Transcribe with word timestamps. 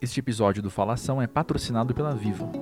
Este 0.00 0.20
episódio 0.20 0.62
do 0.62 0.70
Falação 0.70 1.22
é 1.22 1.26
patrocinado 1.26 1.94
pela 1.94 2.14
Vivo. 2.14 2.52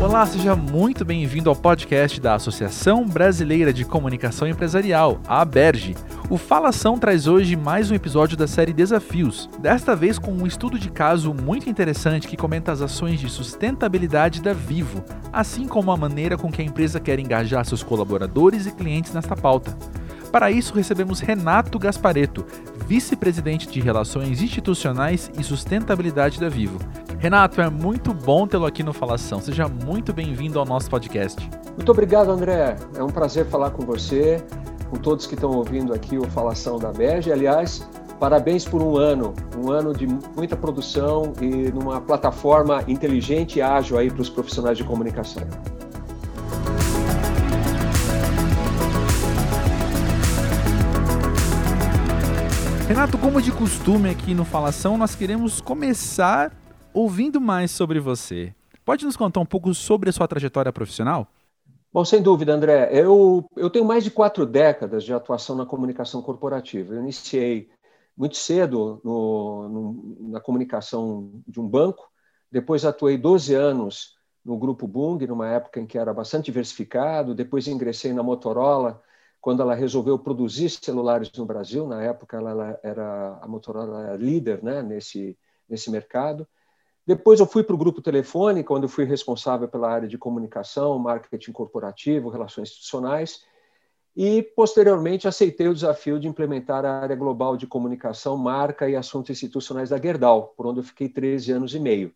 Olá, 0.00 0.24
seja 0.24 0.54
muito 0.54 1.04
bem-vindo 1.04 1.50
ao 1.50 1.56
podcast 1.56 2.20
da 2.20 2.34
Associação 2.34 3.04
Brasileira 3.04 3.72
de 3.72 3.84
Comunicação 3.84 4.46
Empresarial, 4.46 5.20
a 5.26 5.40
ABERGE. 5.40 5.96
O 6.30 6.38
Falação 6.38 6.96
traz 6.96 7.26
hoje 7.26 7.56
mais 7.56 7.90
um 7.90 7.94
episódio 7.96 8.36
da 8.36 8.46
série 8.46 8.72
Desafios, 8.72 9.50
desta 9.58 9.96
vez 9.96 10.16
com 10.16 10.30
um 10.30 10.46
estudo 10.46 10.78
de 10.78 10.88
caso 10.88 11.34
muito 11.34 11.68
interessante 11.68 12.28
que 12.28 12.36
comenta 12.36 12.70
as 12.70 12.80
ações 12.80 13.18
de 13.18 13.28
sustentabilidade 13.28 14.40
da 14.40 14.52
Vivo, 14.52 15.04
assim 15.32 15.66
como 15.66 15.90
a 15.90 15.96
maneira 15.96 16.38
com 16.38 16.52
que 16.52 16.62
a 16.62 16.64
empresa 16.64 17.00
quer 17.00 17.18
engajar 17.18 17.64
seus 17.64 17.82
colaboradores 17.82 18.64
e 18.64 18.70
clientes 18.70 19.12
nesta 19.12 19.34
pauta. 19.34 19.76
Para 20.30 20.50
isso, 20.50 20.74
recebemos 20.74 21.20
Renato 21.20 21.78
Gaspareto, 21.78 22.44
vice-presidente 22.86 23.68
de 23.68 23.80
Relações 23.80 24.42
Institucionais 24.42 25.30
e 25.38 25.42
Sustentabilidade 25.42 26.38
da 26.38 26.48
Vivo. 26.48 26.78
Renato, 27.18 27.60
é 27.60 27.70
muito 27.70 28.12
bom 28.12 28.46
tê-lo 28.46 28.66
aqui 28.66 28.82
no 28.82 28.92
Falação. 28.92 29.40
Seja 29.40 29.66
muito 29.68 30.12
bem-vindo 30.12 30.58
ao 30.58 30.66
nosso 30.66 30.90
podcast. 30.90 31.48
Muito 31.74 31.90
obrigado, 31.90 32.30
André. 32.30 32.76
É 32.94 33.02
um 33.02 33.08
prazer 33.08 33.46
falar 33.46 33.70
com 33.70 33.84
você, 33.84 34.42
com 34.90 34.96
todos 34.96 35.26
que 35.26 35.34
estão 35.34 35.50
ouvindo 35.50 35.94
aqui 35.94 36.18
o 36.18 36.24
Falação 36.24 36.78
da 36.78 36.92
BEG. 36.92 37.32
Aliás, 37.32 37.88
parabéns 38.20 38.64
por 38.64 38.82
um 38.82 38.96
ano, 38.96 39.34
um 39.56 39.70
ano 39.70 39.94
de 39.94 40.06
muita 40.06 40.56
produção 40.56 41.32
e 41.40 41.72
numa 41.72 42.00
plataforma 42.00 42.84
inteligente 42.86 43.58
e 43.58 43.62
ágil 43.62 43.98
aí 43.98 44.10
para 44.10 44.22
os 44.22 44.28
profissionais 44.28 44.76
de 44.76 44.84
comunicação. 44.84 45.42
Renato, 52.88 53.18
como 53.18 53.42
de 53.42 53.50
costume 53.50 54.08
aqui 54.08 54.32
no 54.32 54.44
Falação, 54.44 54.96
nós 54.96 55.16
queremos 55.16 55.60
começar 55.60 56.52
ouvindo 56.94 57.40
mais 57.40 57.72
sobre 57.72 57.98
você. 57.98 58.54
Pode 58.84 59.04
nos 59.04 59.16
contar 59.16 59.40
um 59.40 59.44
pouco 59.44 59.74
sobre 59.74 60.08
a 60.08 60.12
sua 60.12 60.28
trajetória 60.28 60.72
profissional? 60.72 61.26
Bom, 61.92 62.04
sem 62.04 62.22
dúvida, 62.22 62.54
André. 62.54 62.88
Eu, 62.92 63.44
eu 63.56 63.68
tenho 63.70 63.84
mais 63.84 64.04
de 64.04 64.10
quatro 64.12 64.46
décadas 64.46 65.02
de 65.02 65.12
atuação 65.12 65.56
na 65.56 65.66
comunicação 65.66 66.22
corporativa. 66.22 66.94
Eu 66.94 67.00
iniciei 67.00 67.68
muito 68.16 68.36
cedo 68.36 69.00
no, 69.02 69.68
no, 69.68 70.30
na 70.30 70.40
comunicação 70.40 71.28
de 71.44 71.60
um 71.60 71.66
banco, 71.66 72.08
depois 72.52 72.84
atuei 72.84 73.18
12 73.18 73.52
anos 73.52 74.14
no 74.44 74.56
Grupo 74.56 74.86
Bung, 74.86 75.26
numa 75.26 75.48
época 75.48 75.80
em 75.80 75.86
que 75.86 75.98
era 75.98 76.14
bastante 76.14 76.46
diversificado, 76.46 77.34
depois 77.34 77.66
ingressei 77.66 78.12
na 78.12 78.22
Motorola, 78.22 79.02
quando 79.46 79.62
ela 79.62 79.76
resolveu 79.76 80.18
produzir 80.18 80.68
celulares 80.70 81.30
no 81.36 81.46
Brasil, 81.46 81.86
na 81.86 82.02
época 82.02 82.36
ela, 82.36 82.80
era 82.82 83.38
a 83.40 83.46
Motorola 83.46 84.16
líder 84.16 84.60
né, 84.60 84.82
nesse, 84.82 85.38
nesse 85.68 85.88
mercado. 85.88 86.44
Depois 87.06 87.38
eu 87.38 87.46
fui 87.46 87.62
para 87.62 87.76
o 87.76 87.78
grupo 87.78 88.02
Telefônica, 88.02 88.74
onde 88.74 88.86
eu 88.86 88.88
fui 88.88 89.04
responsável 89.04 89.68
pela 89.68 89.88
área 89.88 90.08
de 90.08 90.18
comunicação, 90.18 90.98
marketing 90.98 91.52
corporativo, 91.52 92.28
relações 92.28 92.70
institucionais, 92.70 93.44
e 94.16 94.42
posteriormente 94.42 95.28
aceitei 95.28 95.68
o 95.68 95.74
desafio 95.74 96.18
de 96.18 96.26
implementar 96.26 96.84
a 96.84 97.02
área 97.02 97.14
global 97.14 97.56
de 97.56 97.68
comunicação, 97.68 98.36
marca 98.36 98.90
e 98.90 98.96
assuntos 98.96 99.30
institucionais 99.30 99.90
da 99.90 99.96
Gerdau, 99.96 100.54
por 100.56 100.66
onde 100.66 100.80
eu 100.80 100.84
fiquei 100.84 101.08
13 101.08 101.52
anos 101.52 101.72
e 101.72 101.78
meio. 101.78 102.12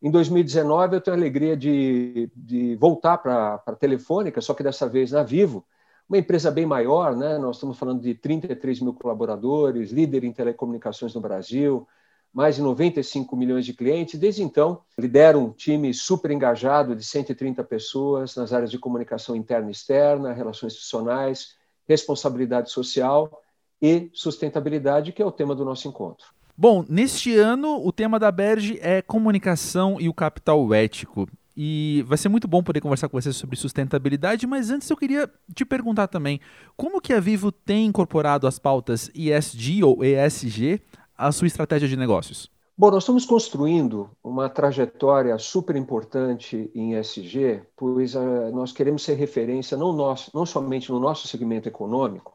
Em 0.00 0.10
2019 0.10 0.96
eu 0.96 1.02
tenho 1.02 1.18
a 1.18 1.20
alegria 1.20 1.54
de, 1.54 2.32
de 2.34 2.76
voltar 2.76 3.18
para 3.18 3.62
a 3.66 3.74
Telefônica, 3.74 4.40
só 4.40 4.54
que 4.54 4.62
dessa 4.62 4.88
vez 4.88 5.12
na 5.12 5.22
Vivo, 5.22 5.66
uma 6.12 6.18
empresa 6.18 6.50
bem 6.50 6.66
maior, 6.66 7.16
né? 7.16 7.38
nós 7.38 7.56
estamos 7.56 7.78
falando 7.78 8.02
de 8.02 8.14
33 8.14 8.80
mil 8.80 8.92
colaboradores, 8.92 9.90
líder 9.90 10.24
em 10.24 10.32
telecomunicações 10.32 11.14
no 11.14 11.22
Brasil, 11.22 11.88
mais 12.30 12.56
de 12.56 12.60
95 12.60 13.34
milhões 13.34 13.64
de 13.64 13.72
clientes. 13.72 14.20
Desde 14.20 14.42
então, 14.42 14.82
lidero 14.98 15.38
um 15.38 15.50
time 15.50 15.94
super 15.94 16.30
engajado 16.30 16.94
de 16.94 17.02
130 17.02 17.64
pessoas 17.64 18.36
nas 18.36 18.52
áreas 18.52 18.70
de 18.70 18.78
comunicação 18.78 19.34
interna 19.34 19.68
e 19.68 19.72
externa, 19.72 20.34
relações 20.34 20.74
institucionais, 20.74 21.56
responsabilidade 21.88 22.70
social 22.70 23.42
e 23.80 24.10
sustentabilidade, 24.12 25.12
que 25.12 25.22
é 25.22 25.24
o 25.24 25.32
tema 25.32 25.54
do 25.54 25.64
nosso 25.64 25.88
encontro. 25.88 26.26
Bom, 26.54 26.84
neste 26.86 27.34
ano 27.38 27.82
o 27.82 27.90
tema 27.90 28.18
da 28.18 28.30
Berge 28.30 28.78
é 28.82 29.00
comunicação 29.00 29.98
e 29.98 30.10
o 30.10 30.14
capital 30.14 30.74
ético. 30.74 31.26
E 31.56 32.02
vai 32.06 32.16
ser 32.16 32.28
muito 32.28 32.48
bom 32.48 32.62
poder 32.62 32.80
conversar 32.80 33.08
com 33.08 33.20
você 33.20 33.32
sobre 33.32 33.56
sustentabilidade, 33.56 34.46
mas 34.46 34.70
antes 34.70 34.88
eu 34.88 34.96
queria 34.96 35.30
te 35.54 35.64
perguntar 35.64 36.08
também, 36.08 36.40
como 36.76 37.00
que 37.00 37.12
a 37.12 37.20
Vivo 37.20 37.52
tem 37.52 37.86
incorporado 37.86 38.46
as 38.46 38.58
pautas 38.58 39.10
ESG 39.14 39.84
ou 39.84 40.02
ESG 40.02 40.80
à 41.16 41.30
sua 41.30 41.46
estratégia 41.46 41.86
de 41.86 41.96
negócios? 41.96 42.50
Bom, 42.76 42.90
nós 42.90 43.02
estamos 43.02 43.26
construindo 43.26 44.10
uma 44.24 44.48
trajetória 44.48 45.36
super 45.38 45.76
importante 45.76 46.70
em 46.74 46.94
ESG, 46.98 47.62
pois 47.76 48.14
uh, 48.14 48.50
nós 48.52 48.72
queremos 48.72 49.04
ser 49.04 49.14
referência 49.14 49.76
não, 49.76 49.92
nós, 49.92 50.30
não 50.32 50.46
somente 50.46 50.90
no 50.90 50.98
nosso 50.98 51.28
segmento 51.28 51.68
econômico, 51.68 52.34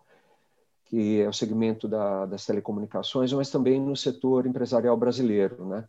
que 0.85 1.21
é 1.21 1.27
o 1.27 1.33
segmento 1.33 1.87
da, 1.87 2.27
das 2.27 2.45
telecomunicações, 2.45 3.33
mas 3.33 3.49
também 3.49 3.81
no 3.81 3.95
setor 3.95 4.45
empresarial 4.45 4.95
brasileiro. 4.95 5.65
Né? 5.65 5.83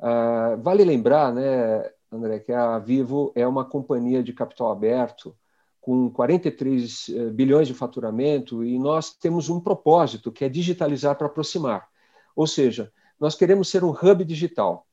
Uh, 0.00 0.60
vale 0.60 0.84
lembrar, 0.84 1.32
né, 1.32 1.88
André, 2.16 2.40
que 2.40 2.52
a 2.52 2.78
Vivo 2.78 3.32
é 3.34 3.46
uma 3.46 3.64
companhia 3.64 4.22
de 4.22 4.32
capital 4.32 4.70
aberto 4.70 5.36
com 5.80 6.08
43 6.10 7.08
eh, 7.10 7.30
bilhões 7.30 7.68
de 7.68 7.74
faturamento 7.74 8.64
e 8.64 8.78
nós 8.78 9.12
temos 9.12 9.50
um 9.50 9.60
propósito 9.60 10.32
que 10.32 10.44
é 10.44 10.48
digitalizar 10.48 11.16
para 11.16 11.26
aproximar. 11.26 11.86
Ou 12.34 12.46
seja, 12.46 12.90
nós 13.20 13.34
queremos 13.34 13.68
ser 13.68 13.84
um 13.84 13.90
hub 13.90 14.24
digital. 14.24 14.86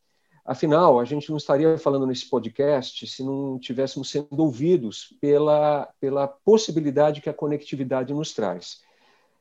Afinal, 0.43 0.99
a 0.99 1.05
gente 1.05 1.29
não 1.29 1.37
estaria 1.37 1.77
falando 1.77 2.05
nesse 2.05 2.29
podcast 2.29 3.07
se 3.07 3.23
não 3.23 3.57
tivéssemos 3.57 4.09
sendo 4.09 4.37
ouvidos 4.37 5.15
pela, 5.21 5.87
pela 5.99 6.27
possibilidade 6.27 7.21
que 7.21 7.29
a 7.29 7.33
conectividade 7.33 8.13
nos 8.13 8.33
traz. 8.33 8.81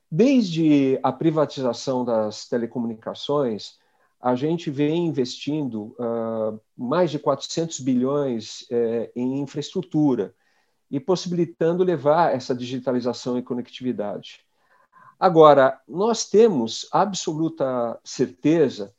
Desde 0.09 1.01
a 1.03 1.11
privatização 1.11 2.05
das 2.05 2.49
telecomunicações, 2.49 3.80
a 4.21 4.35
gente 4.35 4.71
vem 4.71 5.07
investindo 5.07 5.97
uh, 5.99 6.61
mais 6.77 7.11
de 7.11 7.19
400 7.19 7.81
bilhões 7.81 8.63
uh, 8.63 9.11
em 9.17 9.41
infraestrutura 9.41 10.35
e 10.91 11.01
possibilitando 11.01 11.83
levar 11.83 12.35
essa 12.35 12.55
digitalização 12.55 13.39
e 13.39 13.43
conectividade. 13.43 14.45
Agora, 15.19 15.81
nós 15.89 16.29
temos 16.29 16.87
absoluta 16.93 17.99
certeza 18.05 18.95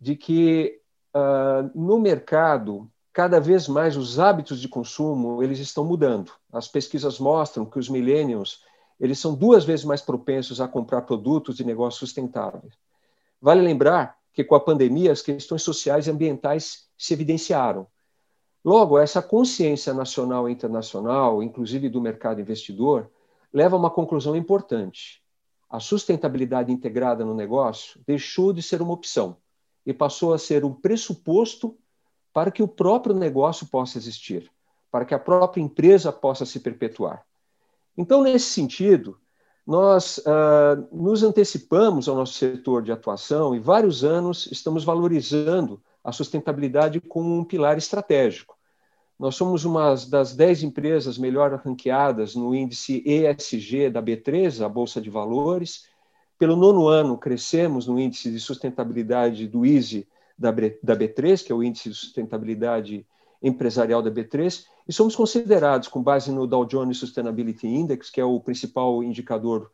de 0.00 0.16
que 0.16 0.80
uh, 1.14 1.70
no 1.78 1.98
mercado 1.98 2.90
cada 3.12 3.40
vez 3.40 3.66
mais 3.66 3.96
os 3.96 4.18
hábitos 4.18 4.60
de 4.60 4.68
consumo 4.68 5.42
eles 5.42 5.58
estão 5.58 5.84
mudando. 5.84 6.32
As 6.52 6.68
pesquisas 6.68 7.18
mostram 7.18 7.64
que 7.64 7.78
os 7.78 7.88
millennials 7.88 8.62
eles 8.98 9.18
são 9.18 9.34
duas 9.34 9.64
vezes 9.64 9.84
mais 9.84 10.02
propensos 10.02 10.60
a 10.60 10.66
comprar 10.66 11.02
produtos 11.02 11.56
de 11.56 11.64
negócios 11.64 11.98
sustentáveis. 11.98 12.72
Vale 13.40 13.60
lembrar 13.60 14.16
que 14.36 14.44
com 14.44 14.54
a 14.54 14.60
pandemia 14.60 15.10
as 15.10 15.22
questões 15.22 15.62
sociais 15.62 16.06
e 16.06 16.10
ambientais 16.10 16.90
se 16.98 17.14
evidenciaram. 17.14 17.86
Logo, 18.62 18.98
essa 18.98 19.22
consciência 19.22 19.94
nacional 19.94 20.46
e 20.46 20.52
internacional, 20.52 21.42
inclusive 21.42 21.88
do 21.88 22.02
mercado 22.02 22.38
investidor, 22.38 23.10
leva 23.50 23.76
a 23.76 23.78
uma 23.78 23.90
conclusão 23.90 24.36
importante. 24.36 25.22
A 25.70 25.80
sustentabilidade 25.80 26.70
integrada 26.70 27.24
no 27.24 27.34
negócio 27.34 27.98
deixou 28.06 28.52
de 28.52 28.62
ser 28.62 28.82
uma 28.82 28.92
opção 28.92 29.38
e 29.86 29.94
passou 29.94 30.34
a 30.34 30.38
ser 30.38 30.66
um 30.66 30.74
pressuposto 30.74 31.74
para 32.30 32.50
que 32.50 32.62
o 32.62 32.68
próprio 32.68 33.14
negócio 33.14 33.66
possa 33.68 33.96
existir, 33.96 34.52
para 34.90 35.06
que 35.06 35.14
a 35.14 35.18
própria 35.18 35.62
empresa 35.62 36.12
possa 36.12 36.44
se 36.44 36.60
perpetuar. 36.60 37.24
Então, 37.96 38.22
nesse 38.22 38.50
sentido, 38.50 39.18
nós 39.66 40.18
uh, 40.18 40.86
nos 40.92 41.24
antecipamos 41.24 42.08
ao 42.08 42.14
nosso 42.14 42.34
setor 42.34 42.82
de 42.82 42.92
atuação 42.92 43.54
e 43.54 43.58
vários 43.58 44.04
anos 44.04 44.48
estamos 44.52 44.84
valorizando 44.84 45.82
a 46.04 46.12
sustentabilidade 46.12 47.00
como 47.00 47.36
um 47.36 47.44
pilar 47.44 47.76
estratégico. 47.76 48.56
Nós 49.18 49.34
somos 49.34 49.64
uma 49.64 49.94
das 50.08 50.36
dez 50.36 50.62
empresas 50.62 51.18
melhor 51.18 51.52
ranqueadas 51.64 52.36
no 52.36 52.54
índice 52.54 53.02
ESG 53.04 53.90
da 53.90 54.00
B3, 54.00 54.64
a 54.64 54.68
Bolsa 54.68 55.00
de 55.00 55.10
Valores. 55.10 55.88
Pelo 56.38 56.54
nono 56.54 56.86
ano, 56.86 57.18
crescemos 57.18 57.88
no 57.88 57.98
índice 57.98 58.30
de 58.30 58.38
sustentabilidade 58.38 59.48
do 59.48 59.66
ISE 59.66 60.06
da 60.38 60.52
B3, 60.52 61.44
que 61.44 61.50
é 61.50 61.54
o 61.54 61.62
índice 61.62 61.88
de 61.88 61.94
sustentabilidade 61.94 63.06
empresarial 63.42 64.02
da 64.02 64.10
B3, 64.10 64.64
e 64.88 64.92
somos 64.92 65.16
considerados, 65.16 65.88
com 65.88 66.02
base 66.02 66.30
no 66.30 66.46
Dow 66.46 66.64
Jones 66.64 66.98
Sustainability 66.98 67.66
Index, 67.66 68.10
que 68.10 68.20
é 68.20 68.24
o 68.24 68.40
principal 68.40 69.02
indicador 69.02 69.70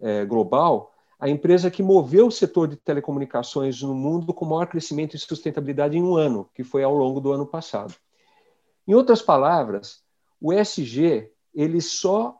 é, 0.00 0.24
global, 0.24 0.92
a 1.18 1.28
empresa 1.28 1.70
que 1.70 1.82
moveu 1.82 2.26
o 2.26 2.32
setor 2.32 2.68
de 2.68 2.76
telecomunicações 2.76 3.80
no 3.80 3.94
mundo 3.94 4.34
com 4.34 4.44
maior 4.44 4.66
crescimento 4.66 5.16
e 5.16 5.18
sustentabilidade 5.18 5.96
em 5.96 6.02
um 6.02 6.14
ano, 6.14 6.48
que 6.54 6.62
foi 6.62 6.82
ao 6.82 6.94
longo 6.94 7.20
do 7.20 7.32
ano 7.32 7.46
passado. 7.46 7.94
Em 8.86 8.94
outras 8.94 9.22
palavras, 9.22 10.02
o 10.40 10.52
ESG 10.52 11.30
ele 11.54 11.80
só 11.80 12.38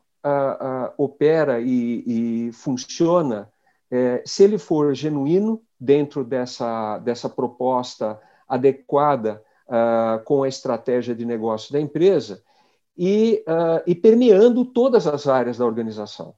opera 0.99 1.61
e, 1.61 2.49
e 2.49 2.52
funciona 2.52 3.50
é, 3.90 4.23
se 4.26 4.43
ele 4.43 4.58
for 4.58 4.93
genuíno 4.94 5.62
dentro 5.78 6.25
dessa, 6.25 6.99
dessa 6.99 7.28
proposta 7.28 8.20
adequada 8.49 9.43
uh, 9.68 10.22
com 10.24 10.42
a 10.42 10.48
estratégia 10.48 11.14
de 11.14 11.24
negócio 11.24 11.72
da 11.72 11.80
empresa 11.80 12.42
e, 12.96 13.44
uh, 13.46 13.82
e 13.86 13.94
permeando 13.94 14.64
todas 14.64 15.06
as 15.06 15.26
áreas 15.26 15.58
da 15.58 15.66
organização. 15.66 16.34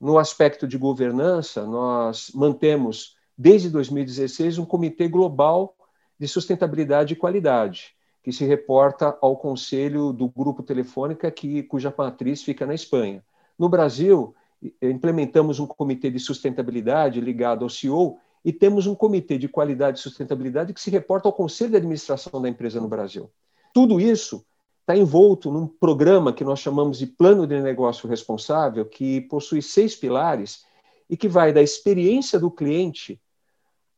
No 0.00 0.18
aspecto 0.18 0.66
de 0.66 0.78
governança, 0.78 1.66
nós 1.66 2.30
mantemos, 2.34 3.16
desde 3.36 3.68
2016, 3.68 4.58
um 4.58 4.64
comitê 4.64 5.08
global 5.08 5.74
de 6.18 6.26
sustentabilidade 6.26 7.14
e 7.14 7.16
qualidade, 7.16 7.94
que 8.22 8.32
se 8.32 8.44
reporta 8.44 9.16
ao 9.20 9.36
conselho 9.36 10.12
do 10.12 10.28
Grupo 10.28 10.62
Telefônica, 10.62 11.30
que, 11.30 11.62
cuja 11.62 11.92
matriz 11.96 12.42
fica 12.42 12.66
na 12.66 12.74
Espanha. 12.74 13.24
No 13.58 13.68
Brasil, 13.68 14.34
implementamos 14.82 15.58
um 15.58 15.66
comitê 15.66 16.10
de 16.10 16.18
sustentabilidade 16.18 17.20
ligado 17.20 17.62
ao 17.62 17.70
CEO 17.70 18.18
e 18.44 18.52
temos 18.52 18.86
um 18.86 18.94
comitê 18.94 19.36
de 19.36 19.48
qualidade 19.48 19.98
e 19.98 20.02
sustentabilidade 20.02 20.72
que 20.72 20.80
se 20.80 20.90
reporta 20.90 21.28
ao 21.28 21.32
conselho 21.32 21.70
de 21.70 21.76
administração 21.76 22.40
da 22.40 22.48
empresa 22.48 22.80
no 22.80 22.88
Brasil. 22.88 23.30
Tudo 23.72 24.00
isso 24.00 24.44
está 24.80 24.96
envolto 24.96 25.50
num 25.50 25.66
programa 25.66 26.32
que 26.32 26.42
nós 26.42 26.58
chamamos 26.58 26.98
de 26.98 27.06
Plano 27.06 27.46
de 27.46 27.60
Negócio 27.60 28.08
Responsável, 28.08 28.84
que 28.86 29.20
possui 29.22 29.62
seis 29.62 29.94
pilares 29.94 30.64
e 31.08 31.16
que 31.16 31.28
vai 31.28 31.52
da 31.52 31.62
experiência 31.62 32.38
do 32.38 32.50
cliente 32.50 33.20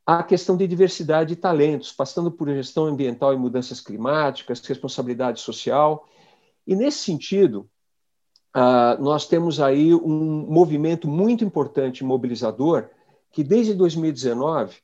à 0.04 0.22
questão 0.22 0.56
de 0.56 0.66
diversidade 0.66 1.32
e 1.32 1.36
talentos, 1.36 1.92
passando 1.92 2.30
por 2.30 2.48
gestão 2.48 2.86
ambiental 2.86 3.32
e 3.32 3.36
mudanças 3.36 3.80
climáticas, 3.80 4.60
responsabilidade 4.60 5.40
social. 5.40 6.08
E, 6.66 6.74
nesse 6.74 6.98
sentido, 6.98 7.68
uh, 8.56 9.00
nós 9.00 9.26
temos 9.26 9.60
aí 9.60 9.94
um 9.94 10.46
movimento 10.50 11.08
muito 11.08 11.44
importante 11.44 12.04
mobilizador 12.04 12.90
que, 13.32 13.42
desde 13.42 13.74
2019, 13.74 14.76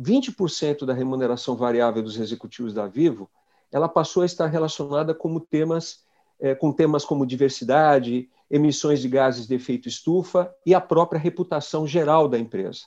20% 0.00 0.86
da 0.86 0.94
remuneração 0.94 1.54
variável 1.54 2.02
dos 2.02 2.18
executivos 2.18 2.72
da 2.72 2.86
Vivo 2.86 3.30
ela 3.70 3.88
passou 3.88 4.22
a 4.22 4.26
estar 4.26 4.46
relacionada 4.46 5.14
com 5.14 5.38
temas, 5.38 6.00
é, 6.40 6.54
com 6.54 6.72
temas 6.72 7.04
como 7.04 7.26
diversidade, 7.26 8.28
emissões 8.50 9.00
de 9.00 9.08
gases 9.08 9.46
de 9.46 9.54
efeito 9.54 9.88
estufa 9.88 10.52
e 10.66 10.74
a 10.74 10.80
própria 10.80 11.20
reputação 11.20 11.86
geral 11.86 12.28
da 12.28 12.38
empresa. 12.38 12.80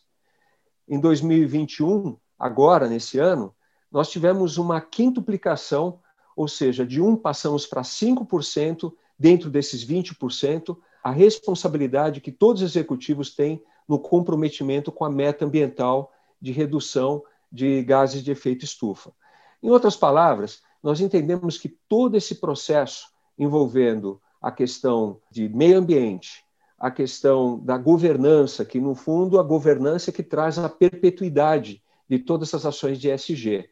Em 0.87 0.99
2021, 0.99 2.17
agora, 2.37 2.89
nesse 2.89 3.17
ano, 3.17 3.55
nós 3.89 4.09
tivemos 4.09 4.57
uma 4.57 4.81
quintuplicação, 4.81 6.01
ou 6.35 6.47
seja, 6.47 6.85
de 6.85 6.99
1 6.99 7.15
passamos 7.17 7.65
para 7.65 7.81
5%, 7.81 8.91
dentro 9.17 9.49
desses 9.49 9.85
20%, 9.85 10.75
a 11.01 11.11
responsabilidade 11.11 12.19
que 12.19 12.31
todos 12.31 12.61
os 12.61 12.71
executivos 12.71 13.33
têm 13.33 13.63
no 13.87 13.99
comprometimento 13.99 14.91
com 14.91 15.05
a 15.05 15.09
meta 15.09 15.45
ambiental 15.45 16.11
de 16.41 16.51
redução 16.51 17.23
de 17.51 17.83
gases 17.83 18.23
de 18.23 18.31
efeito 18.31 18.65
estufa. 18.65 19.11
Em 19.61 19.69
outras 19.69 19.95
palavras, 19.95 20.61
nós 20.81 20.99
entendemos 20.99 21.57
que 21.57 21.69
todo 21.87 22.17
esse 22.17 22.35
processo 22.35 23.07
envolvendo 23.37 24.21
a 24.41 24.51
questão 24.51 25.21
de 25.31 25.47
meio 25.47 25.77
ambiente, 25.77 26.43
a 26.77 26.91
questão 26.91 27.59
da 27.59 27.77
governança, 27.77 28.65
que 28.65 28.79
no 28.79 28.93
fundo 28.93 29.39
a 29.39 29.43
governança 29.43 30.09
é 30.09 30.13
que 30.13 30.21
traz 30.21 30.59
a 30.59 30.67
perpetuidade 30.67 31.81
de 32.09 32.19
todas 32.19 32.49
essas 32.49 32.65
ações 32.65 32.99
de 32.99 33.09
ESG. 33.09 33.69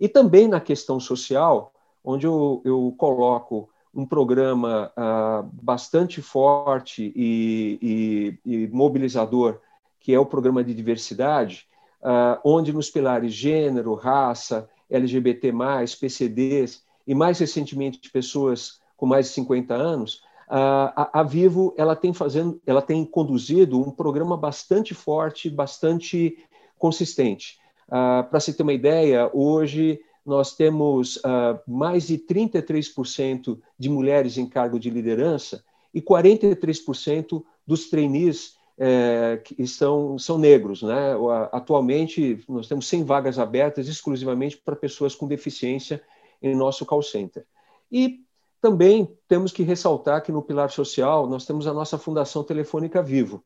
E 0.00 0.08
também 0.08 0.48
na 0.48 0.60
questão 0.60 0.98
social, 0.98 1.72
onde 2.02 2.26
eu, 2.26 2.62
eu 2.64 2.94
coloco 2.96 3.68
um 3.94 4.04
programa 4.04 4.92
uh, 4.96 5.48
bastante 5.62 6.20
forte 6.20 7.12
e, 7.14 8.38
e, 8.44 8.52
e, 8.52 8.68
mobilizador, 8.68 9.60
que 10.00 10.12
é 10.12 10.18
o 10.18 10.26
programa 10.26 10.62
de 10.62 10.74
diversidade, 10.74 11.66
uh, 12.02 12.38
onde 12.44 12.72
nos 12.72 12.90
pilares 12.90 13.32
gênero, 13.32 13.94
raça, 13.94 14.68
LGBT+, 14.90 15.52
PCDs 16.00 16.82
e 17.06 17.14
mais 17.14 17.38
recentemente 17.38 18.10
pessoas 18.10 18.80
com 18.96 19.06
mais 19.06 19.26
de 19.26 19.32
50 19.32 19.74
anos, 19.74 20.22
a, 20.48 21.20
a 21.20 21.22
Vivo 21.22 21.74
ela 21.76 21.96
tem 21.96 22.12
fazendo, 22.12 22.60
ela 22.66 22.82
tem 22.82 23.04
conduzido 23.04 23.80
um 23.80 23.90
programa 23.90 24.36
bastante 24.36 24.94
forte, 24.94 25.48
bastante 25.48 26.38
consistente. 26.78 27.58
Para 27.88 28.40
se 28.40 28.52
ter 28.54 28.62
uma 28.62 28.72
ideia, 28.72 29.30
hoje 29.32 30.00
nós 30.24 30.54
temos 30.54 31.16
uh, 31.16 31.60
mais 31.66 32.06
de 32.06 32.18
33% 32.18 33.58
de 33.78 33.88
mulheres 33.88 34.38
em 34.38 34.46
cargo 34.46 34.78
de 34.78 34.88
liderança 34.88 35.64
e 35.92 36.00
43% 36.00 37.44
dos 37.66 37.88
trainees 37.88 38.56
é, 38.76 39.40
que 39.44 39.66
são, 39.66 40.18
são 40.18 40.38
negros. 40.38 40.82
Né? 40.82 41.12
Atualmente, 41.52 42.42
nós 42.48 42.66
temos 42.66 42.88
100 42.88 43.04
vagas 43.04 43.38
abertas 43.38 43.86
exclusivamente 43.86 44.56
para 44.56 44.74
pessoas 44.74 45.14
com 45.14 45.28
deficiência 45.28 46.02
em 46.42 46.54
nosso 46.54 46.84
call 46.84 47.02
center. 47.02 47.44
E 47.90 48.20
também 48.60 49.08
temos 49.28 49.52
que 49.52 49.62
ressaltar 49.62 50.22
que 50.22 50.32
no 50.32 50.42
pilar 50.42 50.70
social 50.70 51.28
nós 51.28 51.46
temos 51.46 51.66
a 51.66 51.72
nossa 51.72 51.98
Fundação 51.98 52.42
Telefônica 52.42 53.02
Vivo. 53.02 53.44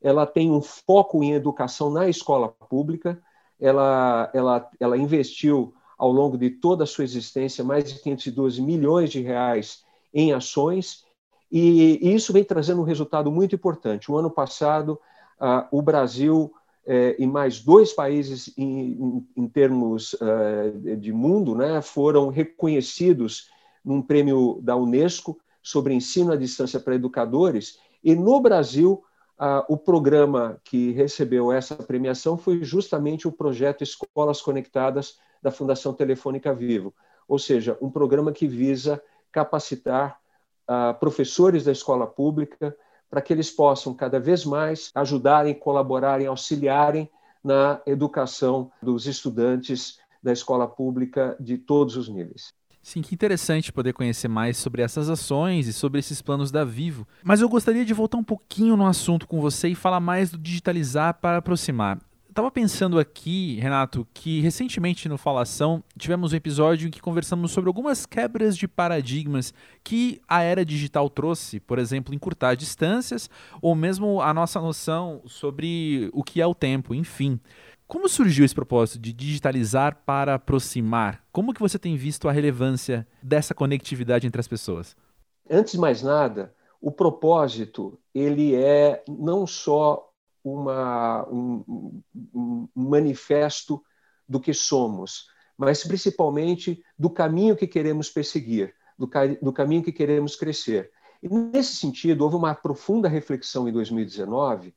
Ela 0.00 0.26
tem 0.26 0.50
um 0.50 0.62
foco 0.62 1.22
em 1.22 1.32
educação 1.32 1.90
na 1.90 2.08
escola 2.08 2.48
pública, 2.48 3.20
ela, 3.60 4.30
ela, 4.34 4.70
ela 4.80 4.96
investiu 4.96 5.74
ao 6.02 6.10
longo 6.10 6.36
de 6.36 6.50
toda 6.50 6.82
a 6.82 6.86
sua 6.86 7.04
existência 7.04 7.62
mais 7.62 7.84
de 7.84 8.00
512 8.00 8.60
milhões 8.60 9.08
de 9.08 9.20
reais 9.20 9.84
em 10.12 10.32
ações 10.32 11.04
e, 11.48 12.12
isso 12.12 12.32
vem 12.32 12.42
trazendo 12.42 12.80
um 12.80 12.84
resultado 12.84 13.30
muito 13.30 13.54
importante. 13.54 14.10
O 14.10 14.16
ano 14.16 14.28
passado, 14.28 14.98
uh, 15.40 15.64
o 15.70 15.80
Brasil 15.80 16.52
eh, 16.84 17.14
e 17.20 17.24
mais 17.24 17.60
dois 17.60 17.92
países 17.92 18.52
em, 18.58 19.48
termos 19.52 20.14
uh, 20.14 20.96
de 20.96 21.12
mundo 21.12 21.54
né, 21.54 21.80
foram 21.80 22.30
reconhecidos 22.30 23.48
num 23.84 24.02
prêmio 24.02 24.58
da 24.60 24.74
Unesco 24.74 25.38
sobre 25.62 25.94
ensino 25.94 26.32
à 26.32 26.36
distância 26.36 26.80
para 26.80 26.96
educadores. 26.96 27.78
E 28.02 28.12
no 28.16 28.40
Brasil, 28.40 29.04
uh, 29.38 29.62
o 29.68 29.76
programa 29.76 30.60
que 30.64 30.90
recebeu 30.90 31.52
essa 31.52 31.76
premiação 31.76 32.36
foi 32.36 32.64
justamente 32.64 33.28
o 33.28 33.32
projeto 33.32 33.84
Escolas 33.84 34.42
Conectadas 34.42 35.18
da 35.42 35.50
Fundação 35.50 35.92
Telefônica 35.92 36.54
Vivo, 36.54 36.94
ou 37.26 37.38
seja, 37.38 37.76
um 37.80 37.90
programa 37.90 38.32
que 38.32 38.46
visa 38.46 39.02
capacitar 39.30 40.20
uh, 40.68 40.98
professores 40.98 41.64
da 41.64 41.72
escola 41.72 42.06
pública, 42.06 42.76
para 43.10 43.20
que 43.20 43.32
eles 43.32 43.50
possam 43.50 43.92
cada 43.92 44.18
vez 44.18 44.44
mais 44.44 44.90
ajudarem, 44.94 45.54
colaborarem, 45.54 46.26
auxiliarem 46.26 47.10
na 47.44 47.80
educação 47.86 48.70
dos 48.82 49.06
estudantes 49.06 49.98
da 50.22 50.32
escola 50.32 50.66
pública 50.68 51.36
de 51.38 51.58
todos 51.58 51.96
os 51.96 52.08
níveis. 52.08 52.54
Sim, 52.82 53.00
que 53.00 53.14
interessante 53.14 53.72
poder 53.72 53.92
conhecer 53.92 54.28
mais 54.28 54.56
sobre 54.56 54.82
essas 54.82 55.08
ações 55.08 55.68
e 55.68 55.72
sobre 55.72 56.00
esses 56.00 56.20
planos 56.20 56.50
da 56.50 56.64
Vivo. 56.64 57.06
Mas 57.22 57.40
eu 57.40 57.48
gostaria 57.48 57.84
de 57.84 57.94
voltar 57.94 58.18
um 58.18 58.24
pouquinho 58.24 58.76
no 58.76 58.86
assunto 58.86 59.26
com 59.26 59.40
você 59.40 59.68
e 59.68 59.74
falar 59.74 60.00
mais 60.00 60.30
do 60.30 60.38
digitalizar 60.38 61.14
para 61.20 61.38
aproximar 61.38 61.98
estava 62.32 62.50
pensando 62.50 62.98
aqui, 62.98 63.58
Renato, 63.60 64.08
que 64.14 64.40
recentemente 64.40 65.06
no 65.06 65.18
Falação 65.18 65.84
tivemos 65.98 66.32
um 66.32 66.36
episódio 66.36 66.88
em 66.88 66.90
que 66.90 67.00
conversamos 67.00 67.52
sobre 67.52 67.68
algumas 67.68 68.06
quebras 68.06 68.56
de 68.56 68.66
paradigmas 68.66 69.52
que 69.84 70.20
a 70.26 70.42
era 70.42 70.64
digital 70.64 71.10
trouxe, 71.10 71.60
por 71.60 71.78
exemplo, 71.78 72.14
encurtar 72.14 72.54
distâncias 72.54 73.28
ou 73.60 73.74
mesmo 73.74 74.22
a 74.22 74.32
nossa 74.32 74.58
noção 74.60 75.20
sobre 75.26 76.08
o 76.14 76.24
que 76.24 76.40
é 76.40 76.46
o 76.46 76.54
tempo, 76.54 76.94
enfim. 76.94 77.38
Como 77.86 78.08
surgiu 78.08 78.46
esse 78.46 78.54
propósito 78.54 78.98
de 78.98 79.12
digitalizar 79.12 80.02
para 80.06 80.36
aproximar? 80.36 81.22
Como 81.30 81.52
que 81.52 81.60
você 81.60 81.78
tem 81.78 81.96
visto 81.96 82.30
a 82.30 82.32
relevância 82.32 83.06
dessa 83.22 83.54
conectividade 83.54 84.26
entre 84.26 84.40
as 84.40 84.48
pessoas? 84.48 84.96
Antes 85.50 85.72
de 85.72 85.78
mais 85.78 86.02
nada, 86.02 86.54
o 86.80 86.90
propósito 86.90 87.98
ele 88.14 88.54
é 88.54 89.04
não 89.06 89.46
só 89.46 90.11
uma, 90.44 91.28
um, 91.28 92.02
um 92.34 92.68
manifesto 92.74 93.82
do 94.28 94.40
que 94.40 94.52
somos, 94.52 95.26
mas 95.56 95.84
principalmente 95.84 96.82
do 96.98 97.10
caminho 97.10 97.56
que 97.56 97.66
queremos 97.66 98.10
perseguir, 98.10 98.74
do, 98.98 99.08
do 99.40 99.52
caminho 99.52 99.82
que 99.82 99.92
queremos 99.92 100.36
crescer. 100.36 100.90
E 101.22 101.28
nesse 101.28 101.76
sentido, 101.76 102.22
houve 102.22 102.36
uma 102.36 102.54
profunda 102.54 103.08
reflexão 103.08 103.68
em 103.68 103.72
2019, 103.72 104.74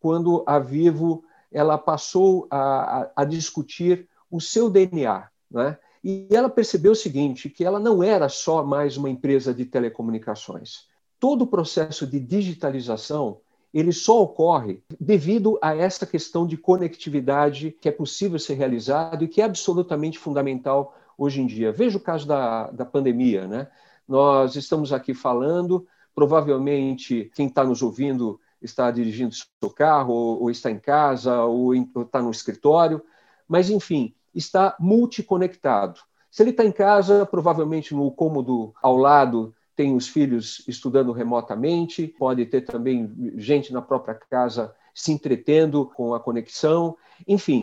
quando 0.00 0.42
a 0.46 0.58
Vivo 0.58 1.24
ela 1.52 1.78
passou 1.78 2.48
a, 2.50 3.02
a, 3.02 3.12
a 3.16 3.24
discutir 3.24 4.08
o 4.30 4.40
seu 4.40 4.68
DNA, 4.68 5.28
né? 5.50 5.78
E 6.02 6.26
ela 6.30 6.50
percebeu 6.50 6.92
o 6.92 6.96
seguinte, 6.96 7.48
que 7.48 7.64
ela 7.64 7.80
não 7.80 8.02
era 8.02 8.28
só 8.28 8.62
mais 8.62 8.98
uma 8.98 9.08
empresa 9.08 9.54
de 9.54 9.64
telecomunicações. 9.64 10.86
Todo 11.18 11.42
o 11.42 11.46
processo 11.46 12.06
de 12.06 12.20
digitalização 12.20 13.40
ele 13.74 13.92
só 13.92 14.22
ocorre 14.22 14.80
devido 15.00 15.58
a 15.60 15.74
essa 15.74 16.06
questão 16.06 16.46
de 16.46 16.56
conectividade 16.56 17.72
que 17.80 17.88
é 17.88 17.92
possível 17.92 18.38
ser 18.38 18.54
realizado 18.54 19.24
e 19.24 19.28
que 19.28 19.42
é 19.42 19.44
absolutamente 19.44 20.16
fundamental 20.16 20.96
hoje 21.18 21.40
em 21.40 21.46
dia. 21.46 21.72
Veja 21.72 21.98
o 21.98 22.00
caso 22.00 22.26
da, 22.26 22.70
da 22.70 22.84
pandemia, 22.84 23.48
né? 23.48 23.68
Nós 24.06 24.54
estamos 24.54 24.92
aqui 24.92 25.12
falando, 25.12 25.86
provavelmente 26.14 27.32
quem 27.34 27.48
está 27.48 27.64
nos 27.64 27.82
ouvindo 27.82 28.38
está 28.62 28.90
dirigindo 28.90 29.34
seu 29.34 29.70
carro, 29.70 30.14
ou, 30.14 30.42
ou 30.42 30.50
está 30.50 30.70
em 30.70 30.78
casa, 30.78 31.42
ou, 31.42 31.74
está 31.74 32.22
no 32.22 32.30
escritório, 32.30 33.02
mas, 33.48 33.70
enfim, 33.70 34.14
está 34.34 34.76
multiconectado. 34.78 36.00
Se 36.30 36.42
ele 36.42 36.50
está 36.50 36.64
em 36.64 36.72
casa, 36.72 37.26
provavelmente 37.26 37.94
no 37.94 38.10
cômodo 38.10 38.72
ao 38.82 38.96
lado 38.96 39.54
tem 39.76 39.94
os 39.94 40.08
filhos 40.08 40.62
estudando 40.68 41.12
remotamente, 41.12 42.06
pode 42.06 42.46
ter 42.46 42.62
também 42.62 43.12
gente 43.36 43.72
na 43.72 43.82
própria 43.82 44.14
casa 44.14 44.74
se 44.94 45.12
entretendo 45.12 45.86
com 45.94 46.14
a 46.14 46.20
conexão, 46.20 46.96
enfim. 47.26 47.62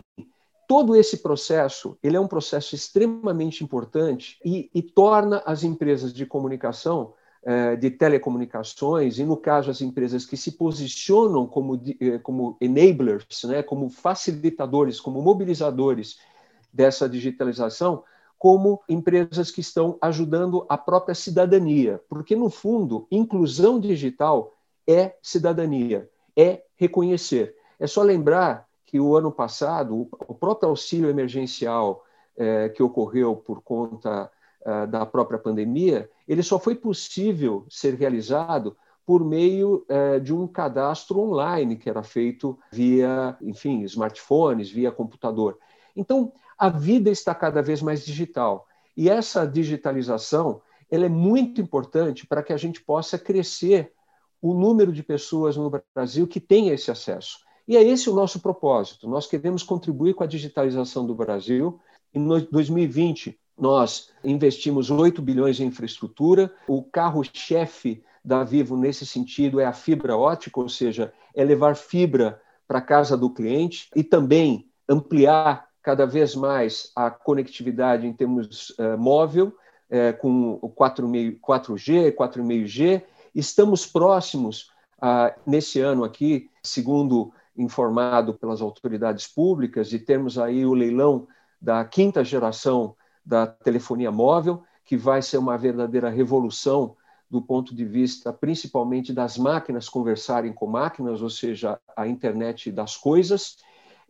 Todo 0.68 0.94
esse 0.94 1.18
processo, 1.18 1.98
ele 2.02 2.16
é 2.16 2.20
um 2.20 2.28
processo 2.28 2.74
extremamente 2.74 3.64
importante 3.64 4.38
e, 4.44 4.70
e 4.74 4.82
torna 4.82 5.42
as 5.44 5.64
empresas 5.64 6.12
de 6.12 6.24
comunicação 6.24 7.14
eh, 7.44 7.74
de 7.74 7.90
telecomunicações, 7.90 9.18
e 9.18 9.24
no 9.24 9.36
caso 9.36 9.68
as 9.68 9.80
empresas 9.80 10.24
que 10.24 10.36
se 10.36 10.52
posicionam 10.52 11.44
como, 11.44 11.74
eh, 12.00 12.18
como 12.18 12.56
enablers, 12.60 13.42
né, 13.44 13.64
como 13.64 13.90
facilitadores, 13.90 15.00
como 15.00 15.20
mobilizadores 15.20 16.18
dessa 16.72 17.08
digitalização, 17.08 18.04
como 18.42 18.82
empresas 18.88 19.52
que 19.52 19.60
estão 19.60 19.96
ajudando 20.02 20.66
a 20.68 20.76
própria 20.76 21.14
cidadania, 21.14 22.02
porque 22.08 22.34
no 22.34 22.50
fundo, 22.50 23.06
inclusão 23.08 23.78
digital 23.78 24.52
é 24.84 25.14
cidadania, 25.22 26.10
é 26.36 26.64
reconhecer. 26.74 27.54
É 27.78 27.86
só 27.86 28.02
lembrar 28.02 28.66
que 28.84 28.98
o 28.98 29.16
ano 29.16 29.30
passado, 29.30 30.08
o 30.26 30.34
próprio 30.34 30.70
auxílio 30.70 31.08
emergencial 31.08 32.04
eh, 32.36 32.68
que 32.70 32.82
ocorreu 32.82 33.36
por 33.36 33.62
conta 33.62 34.28
uh, 34.66 34.88
da 34.88 35.06
própria 35.06 35.38
pandemia, 35.38 36.10
ele 36.26 36.42
só 36.42 36.58
foi 36.58 36.74
possível 36.74 37.64
ser 37.70 37.94
realizado 37.94 38.76
por 39.06 39.24
meio 39.24 39.86
uh, 39.88 40.18
de 40.18 40.34
um 40.34 40.48
cadastro 40.48 41.20
online 41.20 41.76
que 41.76 41.88
era 41.88 42.02
feito 42.02 42.58
via, 42.72 43.36
enfim, 43.40 43.82
smartphones, 43.82 44.68
via 44.68 44.90
computador. 44.90 45.58
Então, 45.94 46.32
a 46.62 46.68
vida 46.68 47.10
está 47.10 47.34
cada 47.34 47.60
vez 47.60 47.82
mais 47.82 48.04
digital. 48.04 48.68
E 48.96 49.10
essa 49.10 49.44
digitalização 49.44 50.62
ela 50.88 51.06
é 51.06 51.08
muito 51.08 51.60
importante 51.60 52.24
para 52.24 52.40
que 52.40 52.52
a 52.52 52.56
gente 52.56 52.80
possa 52.80 53.18
crescer 53.18 53.92
o 54.40 54.54
número 54.54 54.92
de 54.92 55.02
pessoas 55.02 55.56
no 55.56 55.68
Brasil 55.92 56.24
que 56.24 56.38
têm 56.38 56.68
esse 56.68 56.88
acesso. 56.88 57.38
E 57.66 57.76
é 57.76 57.82
esse 57.82 58.08
o 58.08 58.14
nosso 58.14 58.38
propósito. 58.38 59.08
Nós 59.08 59.26
queremos 59.26 59.64
contribuir 59.64 60.14
com 60.14 60.22
a 60.22 60.26
digitalização 60.26 61.04
do 61.04 61.16
Brasil. 61.16 61.80
Em 62.14 62.24
2020, 62.28 63.36
nós 63.58 64.12
investimos 64.22 64.88
8 64.88 65.20
bilhões 65.20 65.58
em 65.58 65.66
infraestrutura. 65.66 66.54
O 66.68 66.84
carro-chefe 66.84 68.04
da 68.24 68.44
Vivo 68.44 68.76
nesse 68.76 69.04
sentido 69.04 69.58
é 69.58 69.64
a 69.64 69.72
fibra 69.72 70.16
ótica, 70.16 70.60
ou 70.60 70.68
seja, 70.68 71.12
é 71.34 71.42
levar 71.42 71.74
fibra 71.74 72.40
para 72.68 72.78
a 72.78 72.82
casa 72.82 73.16
do 73.16 73.28
cliente 73.30 73.88
e 73.96 74.04
também 74.04 74.70
ampliar 74.88 75.71
cada 75.82 76.06
vez 76.06 76.34
mais 76.34 76.92
a 76.94 77.10
conectividade 77.10 78.06
em 78.06 78.12
termos 78.12 78.70
uh, 78.70 78.96
móvel, 78.96 79.48
uh, 79.90 80.16
com 80.18 80.58
o 80.62 80.70
4,5, 80.70 81.38
4G, 81.40 82.14
4,5G. 82.14 83.02
Estamos 83.34 83.86
próximos, 83.86 84.70
uh, 84.98 85.32
nesse 85.46 85.80
ano 85.80 86.04
aqui, 86.04 86.48
segundo 86.62 87.32
informado 87.56 88.34
pelas 88.34 88.62
autoridades 88.62 89.26
públicas, 89.26 89.88
de 89.88 89.98
termos 89.98 90.38
aí 90.38 90.64
o 90.64 90.72
leilão 90.72 91.26
da 91.60 91.84
quinta 91.84 92.24
geração 92.24 92.94
da 93.24 93.46
telefonia 93.46 94.10
móvel, 94.10 94.62
que 94.84 94.96
vai 94.96 95.22
ser 95.22 95.38
uma 95.38 95.56
verdadeira 95.56 96.10
revolução 96.10 96.96
do 97.30 97.40
ponto 97.40 97.74
de 97.74 97.84
vista 97.84 98.30
principalmente 98.32 99.12
das 99.12 99.38
máquinas 99.38 99.88
conversarem 99.88 100.52
com 100.52 100.66
máquinas, 100.66 101.22
ou 101.22 101.30
seja, 101.30 101.80
a 101.96 102.06
internet 102.06 102.70
das 102.70 102.96
coisas. 102.96 103.56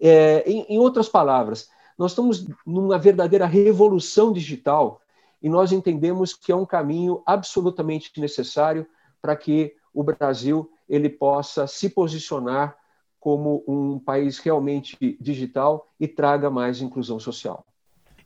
É, 0.05 0.43
em, 0.51 0.67
em 0.69 0.79
outras 0.79 1.09
palavras, 1.09 1.71
nós 1.97 2.11
estamos 2.11 2.45
numa 2.67 2.99
verdadeira 2.99 3.47
revolução 3.47 4.33
digital 4.33 5.01
e 5.41 5.49
nós 5.49 5.71
entendemos 5.71 6.35
que 6.35 6.51
é 6.51 6.57
um 6.57 6.67
caminho 6.67 7.23
absolutamente 7.25 8.21
necessário 8.21 8.85
para 9.21 9.37
que 9.37 9.75
o 9.95 10.03
Brasil 10.03 10.69
ele 10.89 11.09
possa 11.09 11.69
se 11.69 11.89
posicionar 11.89 12.77
como 13.21 13.63
um 13.69 14.01
país 14.01 14.39
realmente 14.39 14.97
digital 15.21 15.89
e 16.01 16.09
traga 16.09 16.51
mais 16.51 16.81
inclusão 16.81 17.21
social. 17.21 17.65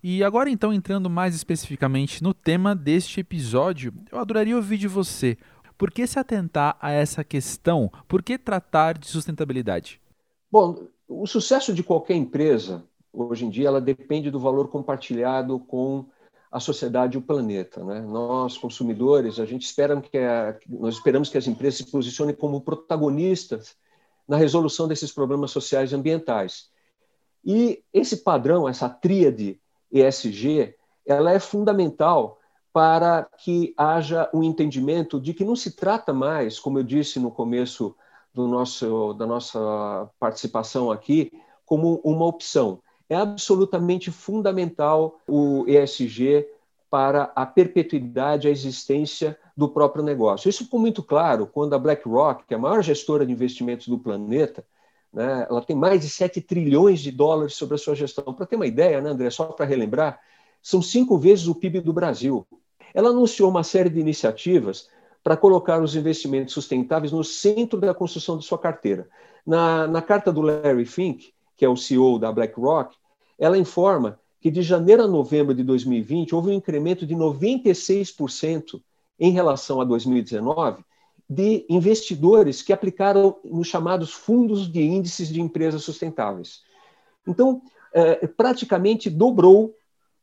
E 0.03 0.25
agora, 0.25 0.49
então, 0.49 0.73
entrando 0.73 1.11
mais 1.11 1.35
especificamente 1.35 2.23
no 2.23 2.33
tema 2.33 2.75
deste 2.75 3.21
episódio, 3.21 3.93
eu 4.11 4.19
adoraria 4.19 4.57
ouvir 4.57 4.79
de 4.79 4.89
você. 4.89 5.37
Por 5.77 5.91
que 5.91 6.07
se 6.07 6.19
atentar 6.19 6.79
a 6.81 6.91
essa 6.93 7.23
questão? 7.23 7.91
Por 8.09 8.23
que 8.23 8.39
tratar 8.39 8.97
de 8.97 9.07
sustentabilidade? 9.09 10.01
Bom, 10.51 10.87
o 11.09 11.27
sucesso 11.27 11.73
de 11.73 11.83
qualquer 11.83 12.15
empresa, 12.15 12.85
hoje 13.13 13.45
em 13.45 13.51
dia, 13.51 13.69
ela 13.69 13.81
depende 13.81 14.31
do 14.31 14.41
valor 14.41 14.69
compartilhado 14.69 15.59
com 15.59 16.07
a 16.51 16.61
sociedade 16.61 17.17
e 17.17 17.19
o 17.19 17.23
planeta. 17.23 17.85
Né? 17.85 18.01
Nós, 18.01 18.57
consumidores, 18.57 19.39
a 19.39 19.45
gente 19.45 19.65
espera 19.65 20.01
que 20.01 20.19
a, 20.19 20.57
nós 20.69 20.95
esperamos 20.95 21.29
que 21.29 21.39
as 21.39 21.47
empresas 21.47 21.79
se 21.79 21.91
posicionem 21.91 22.35
como 22.35 22.61
protagonistas 22.61 23.77
na 24.27 24.37
resolução 24.37 24.89
desses 24.89 25.13
problemas 25.13 25.51
sociais 25.51 25.93
e 25.93 25.95
ambientais. 25.95 26.71
E 27.45 27.83
esse 27.93 28.19
padrão, 28.19 28.69
essa 28.69 28.89
tríade 28.89 29.61
ESG, 29.93 30.75
ela 31.07 31.33
é 31.33 31.39
fundamental 31.39 32.41
para 32.73 33.23
que 33.39 33.73
haja 33.77 34.29
um 34.35 34.43
entendimento 34.43 35.21
de 35.21 35.33
que 35.33 35.45
não 35.45 35.57
se 35.57 35.77
trata 35.77 36.13
mais, 36.13 36.59
como 36.59 36.79
eu 36.79 36.83
disse 36.83 37.21
no 37.21 37.31
começo 37.31 37.97
do 38.37 38.47
nosso, 38.47 39.15
da 39.15 39.27
nossa 39.27 40.11
participação 40.21 40.91
aqui, 40.91 41.33
como 41.65 42.03
uma 42.05 42.27
opção. 42.27 42.81
É 43.09 43.17
absolutamente 43.17 44.11
fundamental 44.11 45.19
o 45.27 45.65
ESG 45.67 46.47
para 46.91 47.33
a 47.35 47.47
perpetuidade, 47.47 48.47
a 48.47 48.51
existência 48.51 49.39
do 49.57 49.71
próprio 49.71 50.05
negócio. 50.05 50.51
Isso 50.51 50.65
ficou 50.65 50.79
muito 50.79 51.03
claro 51.03 51.47
quando 51.47 51.73
a 51.73 51.79
BlackRock, 51.79 52.45
que 52.47 52.53
é 52.53 52.59
a 52.59 52.61
maior 52.61 52.83
gestora 52.83 53.25
de 53.25 53.33
investimentos 53.33 53.89
do 53.89 53.99
planeta, 53.99 54.63
né? 55.11 55.47
Ela 55.49 55.63
tem 55.63 55.75
mais 55.75 56.03
de 56.03 56.11
7 56.11 56.43
trilhões 56.43 57.01
de 57.01 57.11
dólares 57.11 57.55
sobre 57.55 57.77
a 57.77 57.79
sua 57.79 57.95
gestão. 57.95 58.35
Para 58.35 58.45
ter 58.45 58.57
uma 58.57 58.67
ideia, 58.67 59.01
né, 59.01 59.09
André, 59.09 59.31
só 59.31 59.47
para 59.47 59.65
relembrar, 59.65 60.21
são 60.63 60.83
cinco 60.83 61.17
vezes 61.17 61.47
o 61.47 61.55
PIB 61.55 61.81
do 61.81 61.93
Brasil. 61.93 62.47
Ela 62.93 63.09
anunciou 63.09 63.49
uma 63.49 63.63
série 63.63 63.89
de 63.89 63.99
iniciativas 63.99 64.91
para 65.27 65.37
colocar 65.37 65.83
os 65.83 65.97
investimentos 65.97 66.55
sustentáveis 66.55 67.11
no 67.11 67.25
centro 67.25 67.81
da 67.81 67.93
construção 67.93 68.39
de 68.39 68.45
sua 68.45 68.57
carteira. 68.57 69.09
Na, 69.45 69.85
na 69.89 70.01
carta 70.01 70.33
do 70.33 70.41
Larry 70.41 70.87
Fink, 70.87 71.33
que 71.57 71.65
é 71.65 71.69
o 71.69 71.77
CEO 71.77 72.17
da 72.17 72.31
BlackRock, 72.31 72.97
ela 73.37 73.59
informa 73.59 74.21
que 74.41 74.53
de 74.53 74.63
janeiro 74.63 75.03
a 75.03 75.09
novembro 75.09 75.53
de 75.53 75.65
2020 75.65 76.33
houve 76.33 76.51
um 76.51 76.53
incremento 76.53 77.05
de 77.05 77.17
96% 77.17 78.81
em 79.19 79.33
relação 79.33 79.81
a 79.81 79.85
2019 79.85 80.85
de 81.29 81.67
investidores 81.69 82.63
que 82.63 82.73
aplicaram 82.73 83.37
nos 83.43 83.67
chamados 83.67 84.13
fundos 84.13 84.71
de 84.71 84.81
índices 84.81 85.27
de 85.29 85.41
empresas 85.41 85.83
sustentáveis. 85.83 86.61
Então, 87.27 87.63
é, 87.93 88.29
praticamente 88.29 89.11
dobrou 89.11 89.75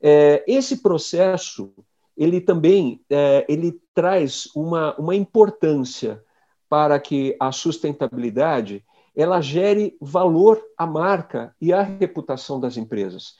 É, 0.01 0.43
esse 0.47 0.81
processo 0.81 1.71
ele 2.17 2.39
também 2.39 3.01
é, 3.09 3.45
ele 3.49 3.79
traz 3.93 4.49
uma, 4.55 4.95
uma 4.95 5.15
importância 5.15 6.23
para 6.69 6.99
que 6.99 7.35
a 7.39 7.51
sustentabilidade 7.51 8.83
ela 9.15 9.41
gere 9.41 9.97
valor 10.01 10.61
à 10.77 10.85
marca 10.85 11.55
e 11.59 11.71
à 11.71 11.81
reputação 11.81 12.59
das 12.59 12.75
empresas. 12.75 13.35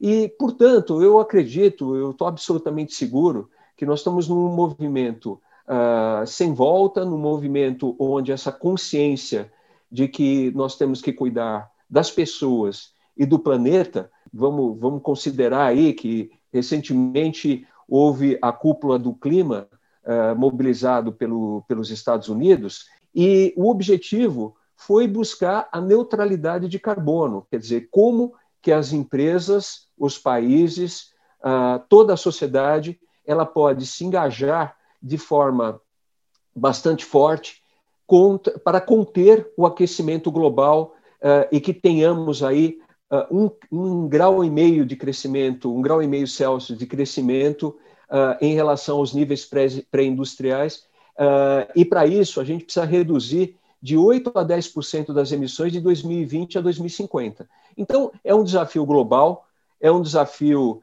E, 0.00 0.28
portanto, 0.38 1.02
eu 1.02 1.18
acredito, 1.18 1.96
eu 1.96 2.10
estou 2.12 2.26
absolutamente 2.26 2.94
seguro 2.94 3.50
que 3.76 3.84
nós 3.84 4.00
estamos 4.00 4.28
num 4.28 4.48
movimento 4.48 5.40
uh, 5.66 6.26
sem 6.26 6.52
volta, 6.54 7.04
num 7.04 7.18
movimento 7.18 7.96
onde 7.98 8.32
essa 8.32 8.52
consciência 8.52 9.52
de 9.90 10.06
que 10.06 10.50
nós 10.52 10.76
temos 10.76 11.00
que 11.00 11.12
cuidar 11.12 11.70
das 11.88 12.10
pessoas 12.10 12.92
e 13.16 13.26
do 13.26 13.38
planeta, 13.38 14.10
vamos, 14.32 14.78
vamos 14.78 15.02
considerar 15.02 15.66
aí 15.66 15.92
que 15.92 16.30
recentemente 16.52 17.66
houve 17.88 18.38
a 18.40 18.52
cúpula 18.52 18.98
do 18.98 19.14
clima 19.14 19.66
uh, 20.04 20.38
mobilizado 20.38 21.12
pelo, 21.12 21.64
pelos 21.66 21.90
Estados 21.90 22.28
Unidos, 22.28 22.86
e 23.14 23.54
o 23.56 23.70
objetivo 23.70 24.54
foi 24.76 25.08
buscar 25.08 25.68
a 25.72 25.80
neutralidade 25.80 26.68
de 26.68 26.78
carbono, 26.78 27.46
quer 27.50 27.58
dizer, 27.58 27.88
como 27.90 28.34
que 28.68 28.72
as 28.72 28.92
empresas, 28.92 29.86
os 29.98 30.18
países, 30.18 31.14
uh, 31.40 31.82
toda 31.88 32.12
a 32.12 32.18
sociedade, 32.18 33.00
ela 33.26 33.46
pode 33.46 33.86
se 33.86 34.04
engajar 34.04 34.76
de 35.02 35.16
forma 35.16 35.80
bastante 36.54 37.02
forte 37.02 37.62
para 38.62 38.78
conter 38.78 39.50
o 39.56 39.64
aquecimento 39.64 40.30
global 40.30 40.94
uh, 41.22 41.48
e 41.50 41.62
que 41.62 41.72
tenhamos 41.72 42.42
aí 42.42 42.78
uh, 43.10 43.34
um, 43.34 43.50
um, 43.72 44.06
grau 44.06 44.44
e 44.44 44.50
meio 44.50 44.84
de 44.84 44.96
crescimento, 44.96 45.74
um 45.74 45.80
grau 45.80 46.02
e 46.02 46.06
meio 46.06 46.28
Celsius 46.28 46.78
de 46.78 46.86
crescimento 46.86 47.74
em 48.38 48.54
relação 48.54 48.98
aos 48.98 49.14
níveis 49.14 49.46
pré-industriais. 49.90 50.84
e 51.74 51.84
para 51.86 52.06
isso 52.06 52.38
a 52.38 52.44
gente 52.44 52.64
precisa 52.64 52.86
reduzir 52.86 53.56
de 53.80 53.96
8 53.96 54.32
a 54.34 54.44
10% 54.44 55.12
das 55.12 55.30
emissões 55.30 55.72
de 55.72 55.80
2020 55.80 56.58
a 56.58 56.60
2050. 56.60 57.48
Então 57.78 58.12
é 58.22 58.34
um 58.34 58.44
desafio 58.44 58.84
global, 58.84 59.46
é 59.80 59.90
um 59.90 60.02
desafio 60.02 60.82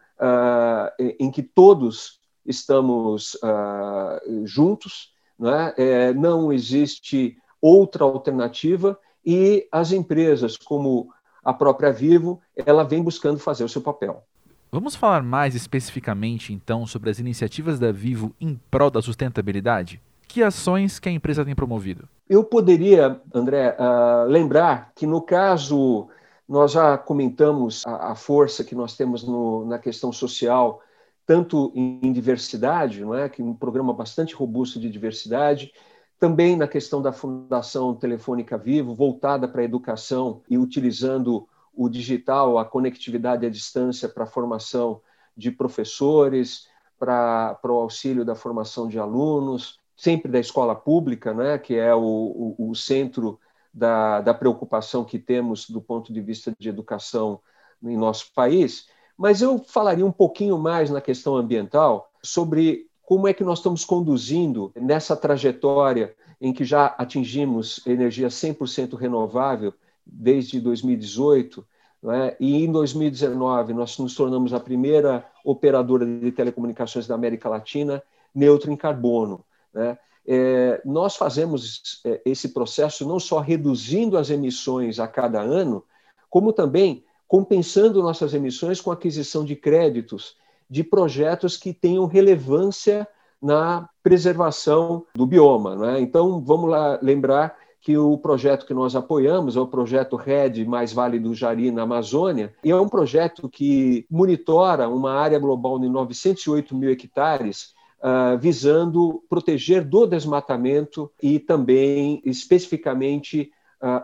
em 1.20 1.30
que 1.30 1.44
todos 1.44 2.22
estamos 2.46 3.36
uh, 3.36 4.46
juntos, 4.46 5.12
né? 5.38 5.74
é, 5.78 6.14
não 6.14 6.54
existe 6.54 7.38
outra 7.62 8.04
alternativa 8.04 8.98
e 9.26 9.68
as 9.72 9.92
empresas, 9.92 10.56
como 10.56 11.10
a 11.44 11.54
própria 11.54 11.92
Vivo, 11.92 12.40
ela 12.56 12.84
vem 12.84 13.04
buscando 13.04 13.40
fazer 13.40 13.64
o 13.64 13.70
seu 13.70 13.82
papel. 13.82 14.24
Vamos 14.72 14.96
falar 14.96 15.24
mais 15.24 15.56
especificamente, 15.56 16.54
então, 16.54 16.86
sobre 16.86 17.10
as 17.10 17.20
iniciativas 17.20 17.80
da 17.80 17.92
Vivo 17.92 18.36
em 18.40 18.60
prol 18.70 18.90
da 18.90 19.02
sustentabilidade? 19.02 20.02
Que 20.28 20.44
ações 20.44 21.00
que 21.00 21.08
a 21.08 21.12
empresa 21.12 21.46
tem 21.46 21.56
promovido? 21.56 22.10
Eu 22.30 22.44
poderia, 22.44 23.22
André, 23.34 23.76
uh, 23.80 24.28
lembrar 24.28 24.92
que 24.96 25.06
no 25.06 25.22
caso, 25.22 26.08
nós 26.48 26.72
já 26.72 26.98
comentamos 26.98 27.84
a, 27.86 28.12
a 28.12 28.16
força 28.16 28.64
que 28.64 28.76
nós 28.76 28.96
temos 28.96 29.24
no, 29.24 29.66
na 29.66 29.80
questão 29.80 30.12
social 30.12 30.82
tanto 31.26 31.72
em 31.76 32.14
diversidade, 32.14 33.02
não 33.02 33.16
é, 33.16 33.28
que 33.28 33.42
um 33.42 33.54
programa 33.54 33.92
bastante 33.92 34.36
robusto 34.36 34.80
de 34.80 34.90
diversidade, 34.90 35.74
também 36.20 36.56
na 36.56 36.68
questão 36.68 37.02
da 37.02 37.12
Fundação 37.12 37.96
Telefônica 37.96 38.58
Vivo, 38.58 38.94
voltada 38.94 39.48
para 39.48 39.62
a 39.62 39.66
educação 39.66 40.42
e 40.50 40.58
utilizando 40.58 41.48
o 41.74 41.90
digital, 41.90 42.58
a 42.58 42.64
conectividade 42.64 43.46
à 43.46 43.50
distância 43.50 44.08
para 44.08 44.24
a 44.24 44.28
formação 44.28 45.02
de 45.36 45.52
professores, 45.52 46.68
para, 46.98 47.56
para 47.56 47.72
o 47.72 47.80
auxílio 47.80 48.24
da 48.24 48.36
formação 48.36 48.88
de 48.88 48.98
alunos, 48.98 49.80
sempre 49.96 50.32
da 50.32 50.40
escola 50.40 50.76
pública, 50.76 51.34
né, 51.34 51.58
que 51.58 51.76
é 51.76 51.94
o, 51.94 52.56
o, 52.58 52.70
o 52.70 52.76
centro 52.76 53.40
da, 53.76 54.22
da 54.22 54.34
preocupação 54.34 55.04
que 55.04 55.20
temos 55.20 55.70
do 55.70 55.82
ponto 55.82 56.14
de 56.14 56.22
vista 56.22 56.56
de 56.58 56.70
educação 56.70 57.42
em 57.84 57.98
nosso 57.98 58.32
país. 58.34 58.88
Mas 59.18 59.42
eu 59.42 59.60
falaria 59.60 60.06
um 60.06 60.12
pouquinho 60.12 60.58
mais 60.58 60.90
na 60.90 61.02
questão 61.02 61.36
ambiental 61.36 62.10
sobre 62.24 62.88
como 63.04 63.28
é 63.28 63.34
que 63.34 63.44
nós 63.44 63.60
estamos 63.60 63.84
conduzindo 63.84 64.72
nessa 64.76 65.16
trajetória 65.16 66.16
em 66.40 66.54
que 66.54 66.64
já 66.64 66.88
atingimos 66.98 67.86
energia 67.86 68.30
100% 68.30 68.96
renovável 68.96 69.74
desde 70.06 70.60
2018, 70.60 71.66
é? 72.08 72.36
e 72.40 72.64
em 72.64 72.72
2019 72.72 73.74
nós 73.74 73.98
nos 73.98 74.16
tornamos 74.16 74.54
a 74.54 74.60
primeira 74.60 75.26
operadora 75.44 76.06
de 76.06 76.32
telecomunicações 76.32 77.08
da 77.08 77.16
América 77.16 77.50
Latina 77.50 78.02
neutra 78.34 78.72
em 78.72 78.76
carbono. 78.76 79.44
Né? 79.74 79.98
É, 80.28 80.82
nós 80.84 81.16
fazemos 81.16 82.02
é, 82.04 82.22
esse 82.26 82.50
processo 82.50 83.08
não 83.08 83.20
só 83.20 83.40
reduzindo 83.40 84.18
as 84.18 84.30
emissões 84.30 85.00
a 85.00 85.08
cada 85.08 85.42
ano, 85.42 85.84
como 86.30 86.52
também 86.52 87.04
compensando 87.28 88.02
nossas 88.02 88.34
emissões 88.34 88.82
com 88.82 88.92
aquisição 88.92 89.44
de 89.46 89.56
créditos 89.56 90.36
de 90.70 90.84
projetos 90.84 91.58
que 91.58 91.74
tenham 91.74 92.06
relevância 92.06 93.08
na 93.42 93.88
preservação 94.02 95.06
do 95.14 95.26
bioma. 95.26 95.76
Né? 95.76 96.02
Então, 96.02 96.42
vamos 96.42 96.70
lá 96.70 96.98
lembrar 97.02 97.56
que 97.80 97.96
o 97.96 98.18
projeto 98.18 98.66
que 98.66 98.74
nós 98.74 98.96
apoiamos 98.96 99.56
é 99.56 99.60
o 99.60 99.68
projeto 99.68 100.16
RED 100.16 100.66
Mais 100.66 100.92
Vale 100.92 101.20
do 101.20 101.36
Jari 101.36 101.70
na 101.70 101.84
Amazônia, 101.84 102.52
e 102.64 102.72
é 102.72 102.76
um 102.76 102.90
projeto 102.90 103.48
que 103.48 104.08
monitora 104.10 104.90
uma 104.90 105.14
área 105.14 105.38
global 105.38 105.78
de 105.78 105.88
908 105.88 106.76
mil 106.76 106.90
hectares, 106.90 107.75
uh, 108.02 108.38
visando 108.38 109.24
proteger 109.30 109.84
do 109.84 110.06
desmatamento 110.06 111.12
e 111.22 111.40
também, 111.40 112.22
especificamente, 112.26 113.52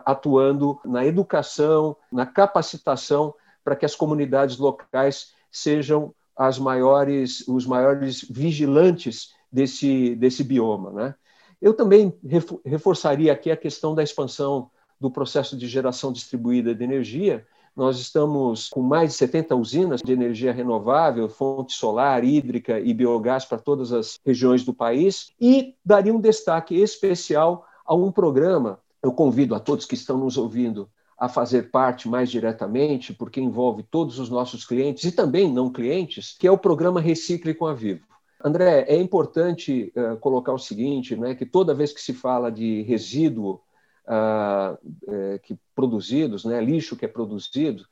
atuando 0.04 0.78
na 0.84 1.04
educação, 1.04 1.96
na 2.12 2.24
capacitação 2.24 3.34
para 3.64 3.74
que 3.74 3.84
as 3.84 3.96
comunidades 3.96 4.58
locais 4.58 5.32
sejam 5.50 6.14
as 6.36 6.58
maiores, 6.58 7.46
os 7.46 7.66
maiores 7.66 8.22
vigilantes 8.28 9.34
desse, 9.50 10.14
desse 10.16 10.42
bioma. 10.42 10.90
Né? 10.90 11.14
Eu 11.60 11.74
também 11.74 12.12
reforçaria 12.64 13.32
aqui 13.32 13.50
a 13.50 13.56
questão 13.56 13.94
da 13.94 14.02
expansão 14.02 14.70
do 15.00 15.10
processo 15.10 15.56
de 15.56 15.66
geração 15.66 16.12
distribuída 16.12 16.74
de 16.74 16.84
energia. 16.84 17.46
Nós 17.74 17.98
estamos 17.98 18.68
com 18.68 18.82
mais 18.82 19.10
de 19.10 19.16
70 19.16 19.56
usinas 19.56 20.00
de 20.02 20.12
energia 20.12 20.52
renovável, 20.52 21.28
fonte 21.28 21.72
solar, 21.72 22.22
hídrica 22.22 22.78
e 22.78 22.92
biogás 22.92 23.44
para 23.44 23.58
todas 23.58 23.92
as 23.92 24.18
regiões 24.24 24.64
do 24.64 24.74
país, 24.74 25.32
e 25.40 25.74
daria 25.84 26.14
um 26.14 26.20
destaque 26.20 26.74
especial 26.74 27.66
a 27.84 27.94
um 27.94 28.12
programa 28.12 28.78
eu 29.02 29.12
convido 29.12 29.54
a 29.54 29.60
todos 29.60 29.84
que 29.84 29.94
estão 29.94 30.16
nos 30.16 30.38
ouvindo 30.38 30.88
a 31.18 31.28
fazer 31.28 31.70
parte 31.70 32.08
mais 32.08 32.30
diretamente, 32.30 33.12
porque 33.12 33.40
envolve 33.40 33.82
todos 33.82 34.18
os 34.18 34.30
nossos 34.30 34.64
clientes 34.64 35.04
e 35.04 35.12
também 35.12 35.52
não 35.52 35.70
clientes, 35.70 36.36
que 36.38 36.46
é 36.46 36.50
o 36.50 36.58
programa 36.58 37.00
Recicle 37.00 37.54
com 37.54 37.66
a 37.66 37.74
Vivo. 37.74 38.06
André, 38.44 38.84
é 38.88 38.96
importante 38.96 39.92
uh, 39.96 40.16
colocar 40.18 40.52
o 40.52 40.58
seguinte, 40.58 41.14
né, 41.16 41.34
que 41.34 41.46
toda 41.46 41.74
vez 41.74 41.92
que 41.92 42.00
se 42.00 42.12
fala 42.12 42.50
de 42.50 42.82
resíduo 42.82 43.60
uh, 44.06 44.74
uh, 44.74 45.38
que 45.42 45.56
produzidos, 45.74 46.44
né, 46.44 46.60
lixo 46.60 46.96
que 46.96 47.04
é 47.04 47.08
produzido, 47.08 47.84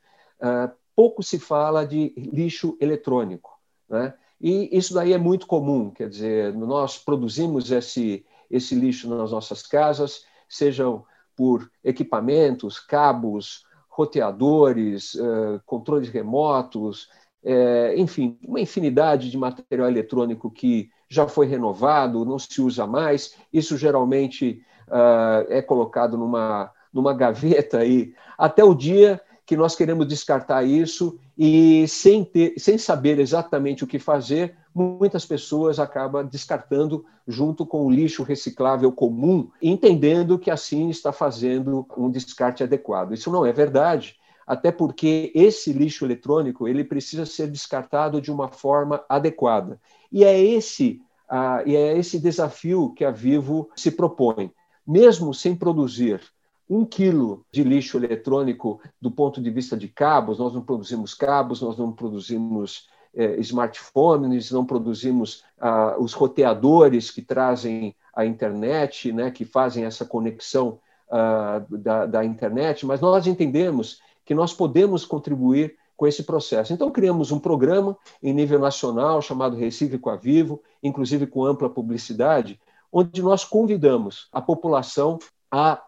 pouco 0.95 1.21
se 1.23 1.39
fala 1.39 1.85
de 1.85 2.13
lixo 2.17 2.77
eletrônico. 2.81 3.57
Né? 3.89 4.13
E 4.39 4.75
isso 4.75 4.93
daí 4.93 5.13
é 5.13 5.17
muito 5.17 5.45
comum, 5.45 5.91
quer 5.91 6.09
dizer, 6.09 6.53
nós 6.53 6.97
produzimos 6.97 7.71
esse, 7.71 8.25
esse 8.49 8.73
lixo 8.73 9.07
nas 9.07 9.31
nossas 9.31 9.61
casas, 9.61 10.25
sejam 10.49 11.05
por 11.35 11.71
equipamentos, 11.83 12.79
cabos, 12.79 13.65
roteadores, 13.87 15.15
eh, 15.15 15.59
controles 15.65 16.09
remotos, 16.09 17.09
eh, 17.43 17.93
enfim, 17.97 18.37
uma 18.47 18.59
infinidade 18.59 19.29
de 19.29 19.37
material 19.37 19.87
eletrônico 19.87 20.49
que 20.49 20.89
já 21.09 21.27
foi 21.27 21.45
renovado, 21.45 22.25
não 22.25 22.39
se 22.39 22.61
usa 22.61 22.87
mais. 22.87 23.35
Isso 23.51 23.77
geralmente 23.77 24.63
ah, 24.91 25.45
é 25.49 25.61
colocado 25.61 26.17
numa, 26.17 26.71
numa 26.93 27.13
gaveta 27.13 27.79
aí, 27.79 28.13
até 28.37 28.63
o 28.63 28.75
dia 28.75 29.21
que 29.45 29.57
nós 29.57 29.75
queremos 29.75 30.07
descartar 30.07 30.63
isso 30.63 31.19
e 31.37 31.87
sem, 31.87 32.23
ter, 32.23 32.53
sem 32.57 32.77
saber 32.77 33.19
exatamente 33.19 33.83
o 33.83 33.87
que 33.87 33.99
fazer, 33.99 34.55
muitas 34.73 35.25
pessoas 35.25 35.79
acabam 35.79 36.25
descartando 36.25 37.05
junto 37.27 37.65
com 37.65 37.85
o 37.85 37.91
lixo 37.91 38.23
reciclável 38.23 38.91
comum, 38.91 39.49
entendendo 39.61 40.39
que 40.39 40.49
assim 40.49 40.89
está 40.89 41.11
fazendo 41.11 41.85
um 41.97 42.09
descarte 42.09 42.63
adequado. 42.63 43.13
Isso 43.13 43.31
não 43.31 43.45
é 43.45 43.51
verdade, 43.51 44.15
até 44.47 44.71
porque 44.71 45.31
esse 45.35 45.73
lixo 45.73 46.05
eletrônico 46.05 46.67
ele 46.67 46.83
precisa 46.83 47.25
ser 47.25 47.47
descartado 47.47 48.21
de 48.21 48.31
uma 48.31 48.49
forma 48.49 49.03
adequada. 49.09 49.79
E 50.11 50.23
é 50.23 50.39
esse, 50.41 51.01
uh, 51.29 51.67
e 51.67 51.75
é 51.75 51.97
esse 51.97 52.19
desafio 52.19 52.93
que 52.93 53.03
a 53.03 53.11
Vivo 53.11 53.69
se 53.75 53.91
propõe. 53.91 54.51
Mesmo 54.85 55.33
sem 55.33 55.55
produzir 55.55 56.21
um 56.69 56.85
quilo 56.85 57.45
de 57.51 57.63
lixo 57.63 57.97
eletrônico 57.97 58.79
do 58.99 59.11
ponto 59.11 59.41
de 59.41 59.49
vista 59.49 59.75
de 59.75 59.87
cabos, 59.87 60.39
nós 60.39 60.53
não 60.53 60.61
produzimos 60.61 61.13
cabos, 61.13 61.61
nós 61.61 61.77
não 61.77 61.91
produzimos 61.91 62.87
é, 63.13 63.39
smartphones, 63.41 64.51
não 64.51 64.65
produzimos 64.65 65.43
ah, 65.59 65.95
os 65.99 66.13
roteadores 66.13 67.11
que 67.11 67.21
trazem 67.21 67.93
a 68.15 68.25
internet, 68.25 69.11
né, 69.11 69.29
que 69.31 69.43
fazem 69.43 69.83
essa 69.83 70.05
conexão 70.05 70.79
ah, 71.09 71.61
da, 71.69 72.05
da 72.05 72.25
internet, 72.25 72.85
mas 72.85 73.01
nós 73.01 73.27
entendemos 73.27 73.99
que 74.25 74.33
nós 74.33 74.53
podemos 74.53 75.05
contribuir 75.05 75.75
com 75.97 76.07
esse 76.07 76.23
processo. 76.23 76.73
Então, 76.73 76.89
criamos 76.89 77.31
um 77.31 77.39
programa 77.39 77.97
em 78.23 78.33
nível 78.33 78.59
nacional 78.59 79.21
chamado 79.21 79.55
Recife 79.55 79.97
com 79.97 80.09
a 80.09 80.15
Vivo, 80.15 80.61
inclusive 80.81 81.27
com 81.27 81.45
ampla 81.45 81.69
publicidade, 81.69 82.59
onde 82.91 83.21
nós 83.21 83.43
convidamos 83.45 84.27
a 84.31 84.41
população 84.41 85.19
a 85.49 85.81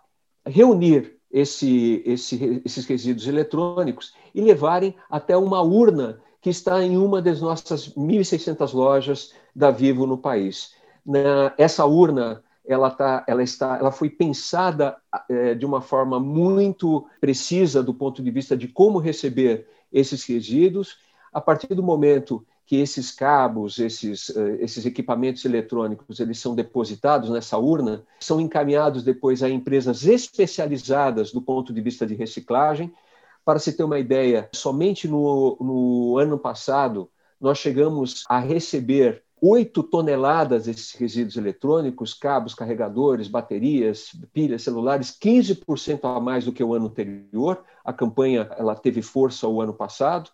reunir 0.45 1.17
esse, 1.31 2.03
esse, 2.05 2.61
esses 2.63 2.85
resíduos 2.85 3.27
eletrônicos 3.27 4.13
e 4.33 4.41
levarem 4.41 4.95
até 5.09 5.35
uma 5.35 5.61
urna 5.61 6.19
que 6.39 6.49
está 6.49 6.83
em 6.83 6.97
uma 6.97 7.21
das 7.21 7.41
nossas 7.41 7.89
1.600 7.95 8.73
lojas 8.73 9.33
da 9.55 9.71
Vivo 9.71 10.05
no 10.05 10.17
país. 10.17 10.75
Na, 11.05 11.53
essa 11.57 11.85
urna 11.85 12.43
ela, 12.65 12.89
tá, 12.91 13.23
ela, 13.27 13.43
está, 13.43 13.77
ela 13.77 13.91
foi 13.91 14.09
pensada 14.09 14.95
é, 15.29 15.53
de 15.53 15.65
uma 15.65 15.81
forma 15.81 16.19
muito 16.19 17.05
precisa 17.19 17.83
do 17.83 17.93
ponto 17.93 18.23
de 18.23 18.31
vista 18.31 18.55
de 18.55 18.67
como 18.67 18.99
receber 18.99 19.67
esses 19.91 20.23
resíduos. 20.25 20.97
A 21.31 21.41
partir 21.41 21.73
do 21.73 21.83
momento 21.83 22.45
que 22.65 22.77
esses 22.77 23.11
cabos, 23.11 23.77
esses, 23.79 24.29
uh, 24.29 24.55
esses 24.59 24.85
equipamentos 24.85 25.43
eletrônicos, 25.45 26.19
eles 26.19 26.39
são 26.39 26.55
depositados 26.55 27.29
nessa 27.29 27.57
urna, 27.57 28.03
são 28.19 28.39
encaminhados 28.39 29.03
depois 29.03 29.43
a 29.43 29.49
empresas 29.49 30.05
especializadas 30.05 31.31
do 31.31 31.41
ponto 31.41 31.73
de 31.73 31.81
vista 31.81 32.05
de 32.05 32.15
reciclagem. 32.15 32.93
Para 33.43 33.59
se 33.59 33.73
ter 33.73 33.83
uma 33.83 33.99
ideia, 33.99 34.49
somente 34.53 35.07
no, 35.07 35.57
no 35.59 36.17
ano 36.17 36.37
passado 36.37 37.09
nós 37.39 37.57
chegamos 37.57 38.23
a 38.29 38.39
receber 38.39 39.21
8 39.41 39.83
toneladas 39.83 40.63
desses 40.63 40.93
resíduos 40.93 41.35
eletrônicos, 41.35 42.13
cabos, 42.13 42.55
carregadores, 42.55 43.27
baterias, 43.27 44.15
pilhas, 44.31 44.61
celulares, 44.61 45.17
15% 45.21 45.99
a 46.05 46.17
mais 46.21 46.45
do 46.45 46.53
que 46.53 46.63
o 46.63 46.73
ano 46.73 46.85
anterior. 46.85 47.61
A 47.83 47.91
campanha 47.91 48.49
ela 48.57 48.73
teve 48.73 49.01
força 49.01 49.45
o 49.45 49.61
ano 49.61 49.73
passado. 49.73 50.31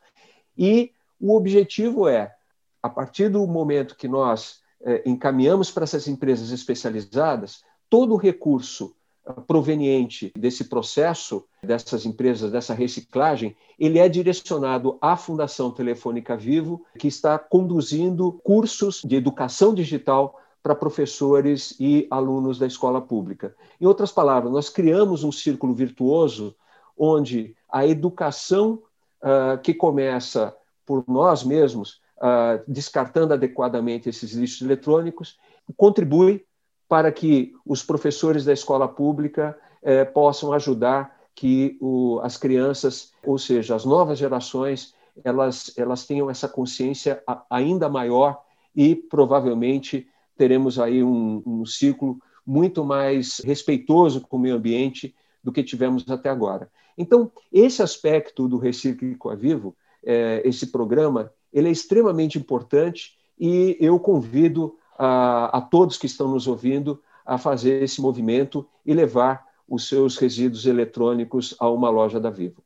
E 0.55 0.91
o 1.19 1.35
objetivo 1.35 2.07
é, 2.07 2.33
a 2.81 2.89
partir 2.89 3.29
do 3.29 3.45
momento 3.45 3.95
que 3.95 4.07
nós 4.07 4.61
é, 4.81 5.03
encaminhamos 5.05 5.69
para 5.69 5.83
essas 5.83 6.07
empresas 6.07 6.51
especializadas, 6.51 7.63
todo 7.89 8.13
o 8.13 8.17
recurso 8.17 8.95
eh, 9.25 9.33
proveniente 9.47 10.31
desse 10.37 10.65
processo, 10.65 11.43
dessas 11.61 12.05
empresas, 12.05 12.51
dessa 12.51 12.73
reciclagem, 12.73 13.55
ele 13.77 13.99
é 13.99 14.07
direcionado 14.07 14.97
à 15.01 15.17
Fundação 15.17 15.71
Telefônica 15.71 16.37
Vivo, 16.37 16.85
que 16.97 17.07
está 17.07 17.37
conduzindo 17.37 18.39
cursos 18.43 19.01
de 19.03 19.15
educação 19.15 19.73
digital 19.73 20.39
para 20.61 20.75
professores 20.75 21.75
e 21.79 22.07
alunos 22.11 22.59
da 22.59 22.67
escola 22.67 23.01
pública. 23.01 23.55
Em 23.79 23.85
outras 23.85 24.11
palavras, 24.11 24.51
nós 24.51 24.69
criamos 24.69 25.23
um 25.23 25.31
círculo 25.31 25.73
virtuoso 25.73 26.55
onde 26.97 27.55
a 27.71 27.87
educação 27.87 28.83
uh, 29.23 29.57
que 29.61 29.73
começa 29.73 30.53
por 30.89 31.03
nós 31.07 31.43
mesmos, 31.43 32.01
uh, 32.17 32.63
descartando 32.67 33.31
adequadamente 33.31 34.09
esses 34.09 34.31
lixos 34.31 34.63
eletrônicos, 34.63 35.37
contribui 35.77 36.43
para 36.87 37.11
que 37.11 37.53
os 37.63 37.83
professores 37.83 38.43
da 38.43 38.51
escola 38.51 38.87
pública 38.87 39.55
eh, 39.83 40.03
possam 40.03 40.51
ajudar 40.51 41.15
que 41.35 41.77
o, 41.79 42.19
as 42.23 42.35
crianças, 42.35 43.13
ou 43.23 43.37
seja, 43.37 43.75
as 43.75 43.85
novas 43.85 44.17
gerações, 44.17 44.95
elas, 45.23 45.71
elas 45.77 46.07
tenham 46.07 46.27
essa 46.27 46.49
consciência 46.49 47.21
ainda 47.47 47.87
maior 47.87 48.41
e 48.75 48.95
provavelmente 48.95 50.07
teremos 50.35 50.79
aí 50.79 51.03
um, 51.03 51.43
um 51.45 51.65
ciclo 51.67 52.17
muito 52.43 52.83
mais 52.83 53.37
respeitoso 53.45 54.21
com 54.21 54.37
o 54.37 54.39
meio 54.39 54.55
ambiente 54.55 55.15
do 55.43 55.51
que 55.51 55.61
tivemos 55.61 56.09
até 56.09 56.31
agora. 56.31 56.67
Então, 56.97 57.31
esse 57.53 57.83
aspecto 57.83 58.47
do 58.47 58.57
Reciclo 58.57 59.29
a 59.29 59.35
Vivo 59.35 59.75
é, 60.03 60.41
esse 60.45 60.67
programa, 60.67 61.31
ele 61.51 61.67
é 61.69 61.71
extremamente 61.71 62.37
importante 62.37 63.17
e 63.39 63.77
eu 63.79 63.99
convido 63.99 64.75
a, 64.97 65.57
a 65.57 65.61
todos 65.61 65.97
que 65.97 66.05
estão 66.05 66.27
nos 66.27 66.47
ouvindo 66.47 67.01
a 67.25 67.37
fazer 67.37 67.83
esse 67.83 68.01
movimento 68.01 68.67
e 68.85 68.93
levar 68.93 69.45
os 69.67 69.87
seus 69.87 70.17
resíduos 70.17 70.65
eletrônicos 70.65 71.55
a 71.59 71.69
uma 71.69 71.89
loja 71.89 72.19
da 72.19 72.29
Vivo. 72.29 72.63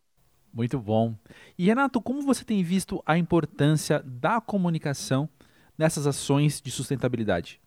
Muito 0.54 0.80
bom. 0.80 1.16
E 1.58 1.66
Renato, 1.66 2.00
como 2.00 2.22
você 2.22 2.46
tem 2.46 2.64
visto 2.64 3.02
a 3.06 3.18
importância 3.18 4.02
da 4.06 4.40
comunicação 4.40 5.28
nessas 5.78 6.08
ações 6.08 6.62
de 6.62 6.72
sustentabilidade? 6.72 7.60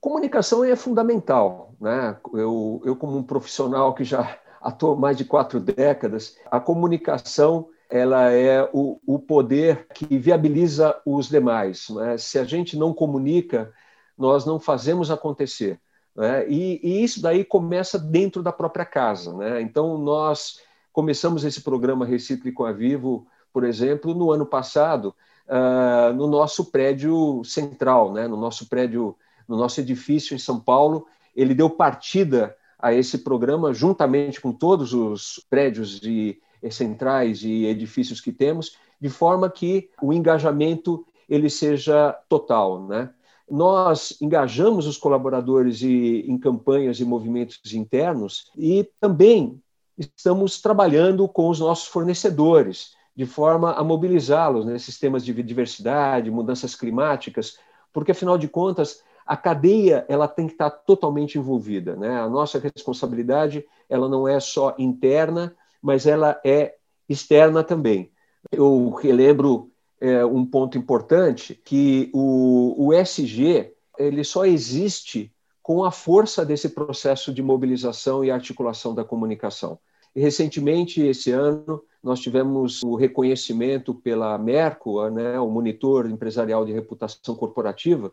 Comunicação 0.00 0.64
é 0.64 0.74
fundamental. 0.76 1.74
Né? 1.80 2.16
Eu, 2.32 2.80
eu 2.84 2.96
como 2.96 3.18
um 3.18 3.22
profissional 3.22 3.94
que 3.94 4.04
já 4.04 4.38
atuo 4.62 4.96
mais 4.96 5.16
de 5.16 5.24
quatro 5.24 5.60
décadas, 5.60 6.36
a 6.50 6.60
comunicação 6.60 7.68
ela 7.90 8.30
é 8.30 8.62
o, 8.72 9.00
o 9.04 9.18
poder 9.18 9.86
que 9.92 10.16
viabiliza 10.16 10.96
os 11.04 11.28
demais. 11.28 11.88
Né? 11.90 12.16
Se 12.16 12.38
a 12.38 12.44
gente 12.44 12.76
não 12.76 12.94
comunica, 12.94 13.72
nós 14.16 14.46
não 14.46 14.60
fazemos 14.60 15.10
acontecer. 15.10 15.80
Né? 16.14 16.48
E, 16.48 16.80
e, 16.82 17.02
isso 17.02 17.20
daí 17.20 17.44
começa 17.44 17.98
dentro 17.98 18.42
da 18.42 18.52
própria 18.52 18.84
casa. 18.84 19.32
Né? 19.36 19.60
Então, 19.60 19.98
nós 19.98 20.60
começamos 20.92 21.44
esse 21.44 21.62
programa 21.62 22.06
Recíproco 22.06 22.64
a 22.64 22.72
Vivo, 22.72 23.26
por 23.52 23.64
exemplo, 23.64 24.14
no 24.14 24.30
ano 24.30 24.46
passado, 24.46 25.14
uh, 25.48 26.12
no 26.14 26.28
nosso 26.28 26.70
prédio 26.70 27.42
central, 27.44 28.12
né? 28.12 28.28
no 28.28 28.36
nosso 28.36 28.68
prédio, 28.68 29.16
no 29.48 29.56
nosso 29.56 29.80
edifício 29.80 30.34
em 30.34 30.38
São 30.38 30.60
Paulo. 30.60 31.06
Ele 31.34 31.54
deu 31.54 31.68
partida 31.68 32.56
a 32.78 32.94
esse 32.94 33.18
programa 33.18 33.74
juntamente 33.74 34.40
com 34.40 34.52
todos 34.52 34.94
os 34.94 35.44
prédios 35.50 35.98
de 35.98 36.40
centrais 36.68 37.42
e 37.42 37.64
edifícios 37.64 38.20
que 38.20 38.32
temos, 38.32 38.76
de 39.00 39.08
forma 39.08 39.48
que 39.48 39.88
o 40.02 40.12
engajamento 40.12 41.06
ele 41.28 41.48
seja 41.48 42.12
total, 42.28 42.86
né? 42.86 43.10
Nós 43.48 44.16
engajamos 44.20 44.86
os 44.86 44.96
colaboradores 44.96 45.82
e, 45.82 46.24
em 46.28 46.38
campanhas 46.38 47.00
e 47.00 47.04
movimentos 47.04 47.72
internos 47.72 48.50
e 48.56 48.88
também 49.00 49.60
estamos 49.98 50.60
trabalhando 50.60 51.28
com 51.28 51.48
os 51.48 51.58
nossos 51.58 51.88
fornecedores 51.88 52.94
de 53.14 53.26
forma 53.26 53.72
a 53.72 53.82
mobilizá-los 53.82 54.64
nesses 54.64 54.98
temas 54.98 55.24
de 55.24 55.32
diversidade, 55.42 56.30
mudanças 56.30 56.74
climáticas, 56.74 57.58
porque 57.92 58.12
afinal 58.12 58.38
de 58.38 58.48
contas 58.48 59.02
a 59.26 59.36
cadeia 59.36 60.04
ela 60.08 60.26
tem 60.26 60.46
que 60.46 60.54
estar 60.54 60.70
totalmente 60.70 61.38
envolvida, 61.38 61.96
né? 61.96 62.20
A 62.20 62.28
nossa 62.28 62.58
responsabilidade 62.58 63.64
ela 63.88 64.08
não 64.08 64.26
é 64.26 64.40
só 64.40 64.74
interna, 64.78 65.54
mas 65.82 66.06
ela 66.06 66.40
é 66.44 66.74
externa 67.08 67.64
também. 67.64 68.10
Eu 68.52 68.90
relembro 68.90 69.70
é, 70.00 70.24
um 70.24 70.44
ponto 70.46 70.78
importante 70.78 71.54
que 71.54 72.10
o, 72.14 72.86
o 72.86 72.92
SG 72.94 73.72
ele 73.98 74.24
só 74.24 74.46
existe 74.46 75.32
com 75.62 75.84
a 75.84 75.90
força 75.90 76.44
desse 76.44 76.70
processo 76.70 77.32
de 77.32 77.42
mobilização 77.42 78.24
e 78.24 78.30
articulação 78.30 78.94
da 78.94 79.04
comunicação. 79.04 79.78
Recentemente, 80.16 81.00
esse 81.02 81.30
ano, 81.30 81.82
nós 82.02 82.18
tivemos 82.18 82.82
o 82.82 82.96
reconhecimento 82.96 83.94
pela 83.94 84.36
Merco, 84.38 85.08
né, 85.10 85.38
o 85.38 85.48
monitor 85.48 86.10
empresarial 86.10 86.64
de 86.64 86.72
reputação 86.72 87.34
corporativa, 87.36 88.08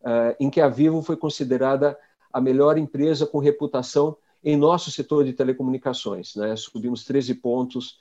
uh, 0.00 0.34
em 0.40 0.48
que 0.48 0.60
a 0.60 0.68
Vivo 0.68 1.02
foi 1.02 1.16
considerada 1.16 1.98
a 2.32 2.40
melhor 2.40 2.78
empresa 2.78 3.26
com 3.26 3.38
reputação 3.38 4.16
em 4.42 4.56
nosso 4.56 4.90
setor 4.90 5.24
de 5.24 5.32
telecomunicações. 5.32 6.34
Né? 6.34 6.54
Subimos 6.56 7.04
13 7.04 7.34
pontos, 7.36 8.00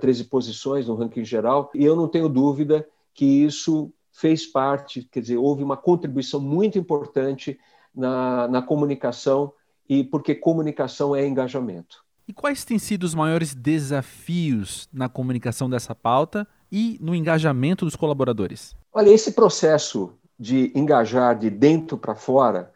13 0.00 0.22
eh, 0.22 0.26
posições 0.28 0.86
no 0.86 0.94
ranking 0.94 1.24
geral, 1.24 1.70
e 1.74 1.84
eu 1.84 1.96
não 1.96 2.08
tenho 2.08 2.28
dúvida 2.28 2.86
que 3.14 3.24
isso 3.24 3.92
fez 4.12 4.46
parte, 4.46 5.08
quer 5.10 5.20
dizer, 5.20 5.36
houve 5.36 5.62
uma 5.62 5.76
contribuição 5.76 6.40
muito 6.40 6.78
importante 6.78 7.58
na, 7.94 8.48
na 8.48 8.62
comunicação, 8.62 9.52
e 9.88 10.04
porque 10.04 10.34
comunicação 10.34 11.16
é 11.16 11.26
engajamento. 11.26 12.04
E 12.28 12.32
quais 12.32 12.64
têm 12.64 12.78
sido 12.78 13.02
os 13.02 13.12
maiores 13.12 13.54
desafios 13.54 14.88
na 14.92 15.08
comunicação 15.08 15.68
dessa 15.68 15.96
pauta 15.96 16.46
e 16.70 16.96
no 17.00 17.12
engajamento 17.12 17.84
dos 17.84 17.96
colaboradores? 17.96 18.76
Olha, 18.92 19.10
esse 19.10 19.32
processo 19.32 20.12
de 20.38 20.70
engajar 20.76 21.36
de 21.36 21.50
dentro 21.50 21.98
para 21.98 22.14
fora, 22.14 22.72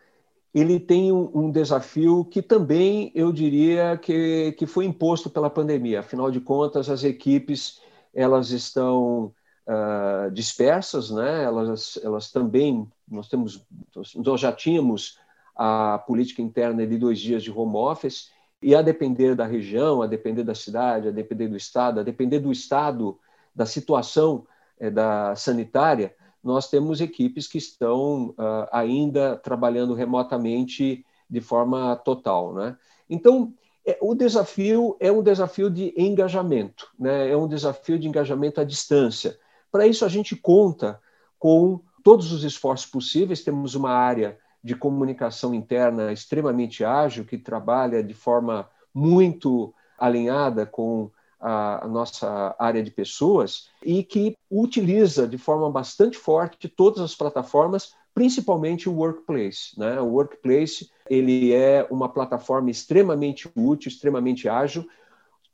ele 0.54 0.78
tem 0.78 1.10
um, 1.10 1.30
um, 1.34 1.50
desafio 1.50 2.24
que 2.24 2.40
também 2.40 3.10
eu 3.14 3.32
diria 3.32 3.98
que, 3.98 4.52
que 4.52 4.66
foi 4.66 4.84
imposto 4.84 5.28
pela 5.28 5.50
pandemia. 5.50 6.00
Afinal 6.00 6.30
de 6.30 6.40
contas, 6.40 6.88
as 6.88 7.02
equipes 7.02 7.80
elas 8.14 8.50
estão 8.50 9.34
uh, 9.66 10.30
dispersas, 10.32 11.10
né? 11.10 11.42
Elas, 11.42 11.98
elas 12.02 12.30
também 12.30 12.88
nós 13.08 13.28
temos 13.28 13.66
nós 14.14 14.40
já 14.40 14.52
tínhamos 14.52 15.18
a 15.56 15.98
política 16.06 16.40
interna 16.40 16.86
de 16.86 16.98
dois 16.98 17.18
dias 17.18 17.42
de 17.42 17.50
home 17.50 17.76
office 17.76 18.30
e 18.62 18.74
a 18.74 18.82
depender 18.82 19.34
da 19.34 19.44
região, 19.44 20.02
a 20.02 20.06
depender 20.06 20.44
da 20.44 20.54
cidade, 20.54 21.08
a 21.08 21.10
depender 21.10 21.48
do 21.48 21.56
estado, 21.56 22.00
a 22.00 22.02
depender 22.02 22.38
do 22.38 22.52
estado 22.52 23.18
da 23.54 23.66
situação 23.66 24.46
é, 24.78 24.90
da 24.90 25.34
sanitária, 25.36 26.14
nós 26.44 26.68
temos 26.68 27.00
equipes 27.00 27.48
que 27.48 27.56
estão 27.56 28.28
uh, 28.30 28.68
ainda 28.70 29.36
trabalhando 29.36 29.94
remotamente 29.94 31.04
de 31.28 31.40
forma 31.40 31.96
total. 31.96 32.52
Né? 32.52 32.76
Então, 33.08 33.54
é, 33.86 33.96
o 34.00 34.14
desafio 34.14 34.94
é 35.00 35.10
um 35.10 35.22
desafio 35.22 35.70
de 35.70 35.94
engajamento, 35.96 36.90
né? 36.98 37.30
é 37.30 37.36
um 37.36 37.48
desafio 37.48 37.98
de 37.98 38.06
engajamento 38.06 38.60
à 38.60 38.64
distância. 38.64 39.38
Para 39.72 39.86
isso, 39.86 40.04
a 40.04 40.08
gente 40.08 40.36
conta 40.36 41.00
com 41.38 41.80
todos 42.02 42.30
os 42.30 42.44
esforços 42.44 42.86
possíveis, 42.86 43.42
temos 43.42 43.74
uma 43.74 43.90
área 43.90 44.38
de 44.62 44.74
comunicação 44.74 45.54
interna 45.54 46.12
extremamente 46.12 46.84
ágil, 46.84 47.24
que 47.24 47.38
trabalha 47.38 48.02
de 48.02 48.14
forma 48.14 48.68
muito 48.92 49.74
alinhada 49.98 50.66
com 50.66 51.10
a, 51.46 51.86
nossa 51.86 52.56
área 52.58 52.82
de 52.82 52.90
pessoas 52.90 53.68
e 53.84 54.02
que 54.02 54.34
utiliza 54.50 55.28
de 55.28 55.36
forma 55.36 55.70
bastante 55.70 56.16
forte 56.16 56.68
todas 56.68 57.02
as 57.02 57.14
plataformas, 57.14 57.94
principalmente 58.14 58.88
o 58.88 58.94
Workplace. 58.94 59.78
Né? 59.78 60.00
O 60.00 60.06
Workplace 60.06 60.88
ele 61.08 61.52
é 61.52 61.86
uma 61.90 62.08
plataforma 62.08 62.70
extremamente 62.70 63.50
útil, 63.54 63.88
extremamente 63.88 64.48
ágil. 64.48 64.88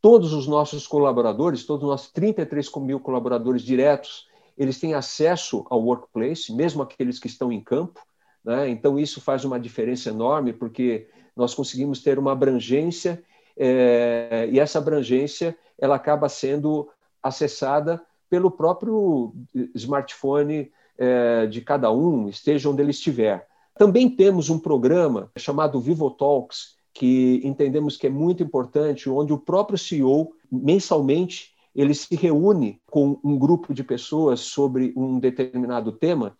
Todos 0.01 0.33
os 0.33 0.47
nossos 0.47 0.87
colaboradores, 0.87 1.65
todos 1.65 1.83
os 1.83 1.91
nossos 1.91 2.13
33 2.13 2.71
mil 2.77 3.01
colaboradores 3.01 3.63
diretos, 3.63 4.29
eles 4.57 4.79
têm 4.79 4.95
acesso 4.95 5.67
ao 5.69 5.83
Workplace, 5.83 6.55
mesmo 6.55 6.83
aqueles 6.83 7.19
que 7.19 7.27
estão 7.27 7.51
em 7.51 7.61
campo. 7.61 8.01
Né? 8.45 8.69
Então, 8.69 8.97
isso 8.97 9.21
faz 9.21 9.45
uma 9.45 9.59
diferença 9.59 10.09
enorme, 10.09 10.53
porque 10.53 11.09
nós 11.35 11.53
conseguimos 11.53 12.01
ter 12.01 12.17
uma 12.17 12.33
abrangência, 12.33 13.23
é, 13.63 14.49
e 14.51 14.59
essa 14.59 14.79
abrangência 14.79 15.55
ela 15.79 15.97
acaba 15.97 16.31
sendo 16.31 16.89
acessada 17.23 18.01
pelo 18.31 18.51
próprio 18.51 19.35
smartphone 19.75 20.73
é, 20.97 21.47
de 21.47 21.61
cada 21.61 21.93
um, 21.93 22.27
esteja 22.27 22.71
onde 22.71 22.81
ele 22.81 22.91
estiver. 22.91 23.47
Também 23.77 24.09
temos 24.09 24.49
um 24.49 24.59
programa 24.59 25.31
chamado 25.37 25.79
Vivo 25.79 26.11
Talks, 26.11 26.77
que 26.95 27.43
entendemos 27.45 27.99
que 27.99 28.07
é 28.07 28.11
muito 28.11 28.43
importante, 28.43 29.11
onde 29.11 29.33
o 29.33 29.39
próprio 29.39 29.77
CEO, 29.77 30.33
mensalmente, 30.51 31.55
ele 31.75 31.95
se 31.95 32.17
reúne 32.17 32.81
com 32.91 33.21
um 33.23 33.39
grupo 33.39 33.75
de 33.75 33.85
pessoas 33.85 34.41
sobre 34.41 34.93
um 34.97 35.19
determinado 35.19 35.93
tema 35.93 36.35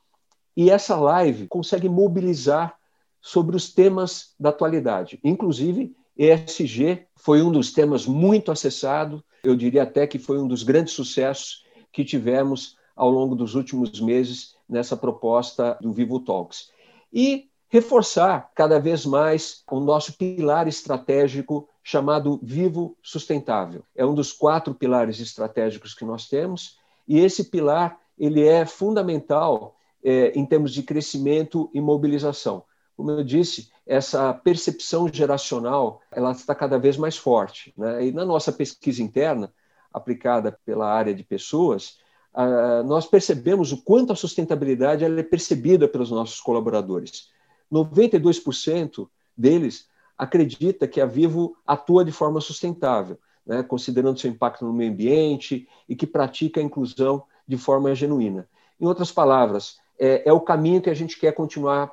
e 0.57 0.71
essa 0.71 0.97
live 0.97 1.47
consegue 1.49 1.89
mobilizar 1.89 2.75
sobre 3.21 3.55
os 3.55 3.73
temas 3.73 4.35
da 4.41 4.49
atualidade. 4.49 5.21
Inclusive, 5.23 5.95
ESG 6.17 7.07
foi 7.17 7.43
um 7.43 7.51
dos 7.51 7.73
temas 7.73 8.07
muito 8.07 8.51
acessado, 8.51 9.25
eu 9.43 9.57
diria 9.57 9.85
até 9.85 10.07
que 10.07 10.19
foi 10.19 10.39
um 10.39 10.47
dos 10.47 10.63
grandes 10.63 10.95
sucessos 10.95 11.65
que 11.93 12.05
tivemos 12.05 12.77
ao 12.95 13.11
longo 13.11 13.35
dos 13.35 13.55
últimos 13.55 14.01
meses 14.01 14.55
nessa 14.69 14.97
proposta 14.97 15.79
do 15.81 15.93
Vivo 15.93 16.21
Talks. 16.21 16.71
E 17.13 17.49
reforçar 17.69 18.51
cada 18.55 18.79
vez 18.79 19.07
mais 19.07 19.63
o 19.71 19.81
nosso 19.81 20.13
pilar 20.15 20.69
estratégico 20.69 21.69
chamado 21.83 22.39
Vivo 22.43 22.97
Sustentável. 23.03 23.85
É 23.97 24.05
um 24.05 24.15
dos 24.15 24.33
quatro 24.33 24.75
pilares 24.75 25.21
estratégicos 25.21 25.95
que 25.95 26.05
nós 26.05 26.29
temos 26.29 26.79
e 27.09 27.19
esse 27.19 27.45
pilar 27.45 27.99
ele 28.19 28.47
é 28.47 28.67
fundamental 28.67 29.77
é, 30.05 30.33
em 30.39 30.45
termos 30.45 30.75
de 30.75 30.83
crescimento 30.83 31.71
e 31.73 31.81
mobilização. 31.81 32.65
Como 32.97 33.11
eu 33.11 33.25
disse, 33.25 33.71
essa 33.91 34.33
percepção 34.33 35.13
geracional 35.13 36.01
ela 36.13 36.31
está 36.31 36.55
cada 36.55 36.79
vez 36.79 36.97
mais 36.97 37.17
forte. 37.17 37.75
Né? 37.77 38.07
E 38.07 38.13
na 38.13 38.25
nossa 38.25 38.53
pesquisa 38.53 39.03
interna, 39.03 39.53
aplicada 39.93 40.57
pela 40.65 40.89
área 40.89 41.13
de 41.13 41.25
pessoas, 41.25 41.99
uh, 42.33 42.85
nós 42.87 43.05
percebemos 43.05 43.73
o 43.73 43.83
quanto 43.83 44.13
a 44.13 44.17
sustentabilidade 44.17 45.05
ela 45.05 45.19
é 45.19 45.25
percebida 45.25 45.89
pelos 45.89 46.09
nossos 46.09 46.41
colaboradores. 46.41 47.31
92% 47.73 49.09
deles 49.37 49.89
acredita 50.17 50.87
que 50.87 51.01
a 51.01 51.07
Vivo 51.07 51.57
atua 51.67 52.05
de 52.05 52.13
forma 52.13 52.41
sustentável, 52.41 53.19
né? 53.45 53.61
considerando 53.65 54.21
seu 54.21 54.31
impacto 54.31 54.65
no 54.65 54.73
meio 54.73 54.93
ambiente 54.93 55.69
e 55.89 55.97
que 55.97 56.07
pratica 56.07 56.61
a 56.61 56.63
inclusão 56.63 57.25
de 57.45 57.59
forma 57.59 57.93
genuína. 57.93 58.49
Em 58.81 58.87
outras 58.87 59.11
palavras, 59.11 59.81
é, 59.99 60.29
é 60.29 60.33
o 60.33 60.41
caminho 60.41 60.81
que 60.81 60.91
a 60.91 60.95
gente 60.95 61.19
quer 61.19 61.33
continuar 61.33 61.93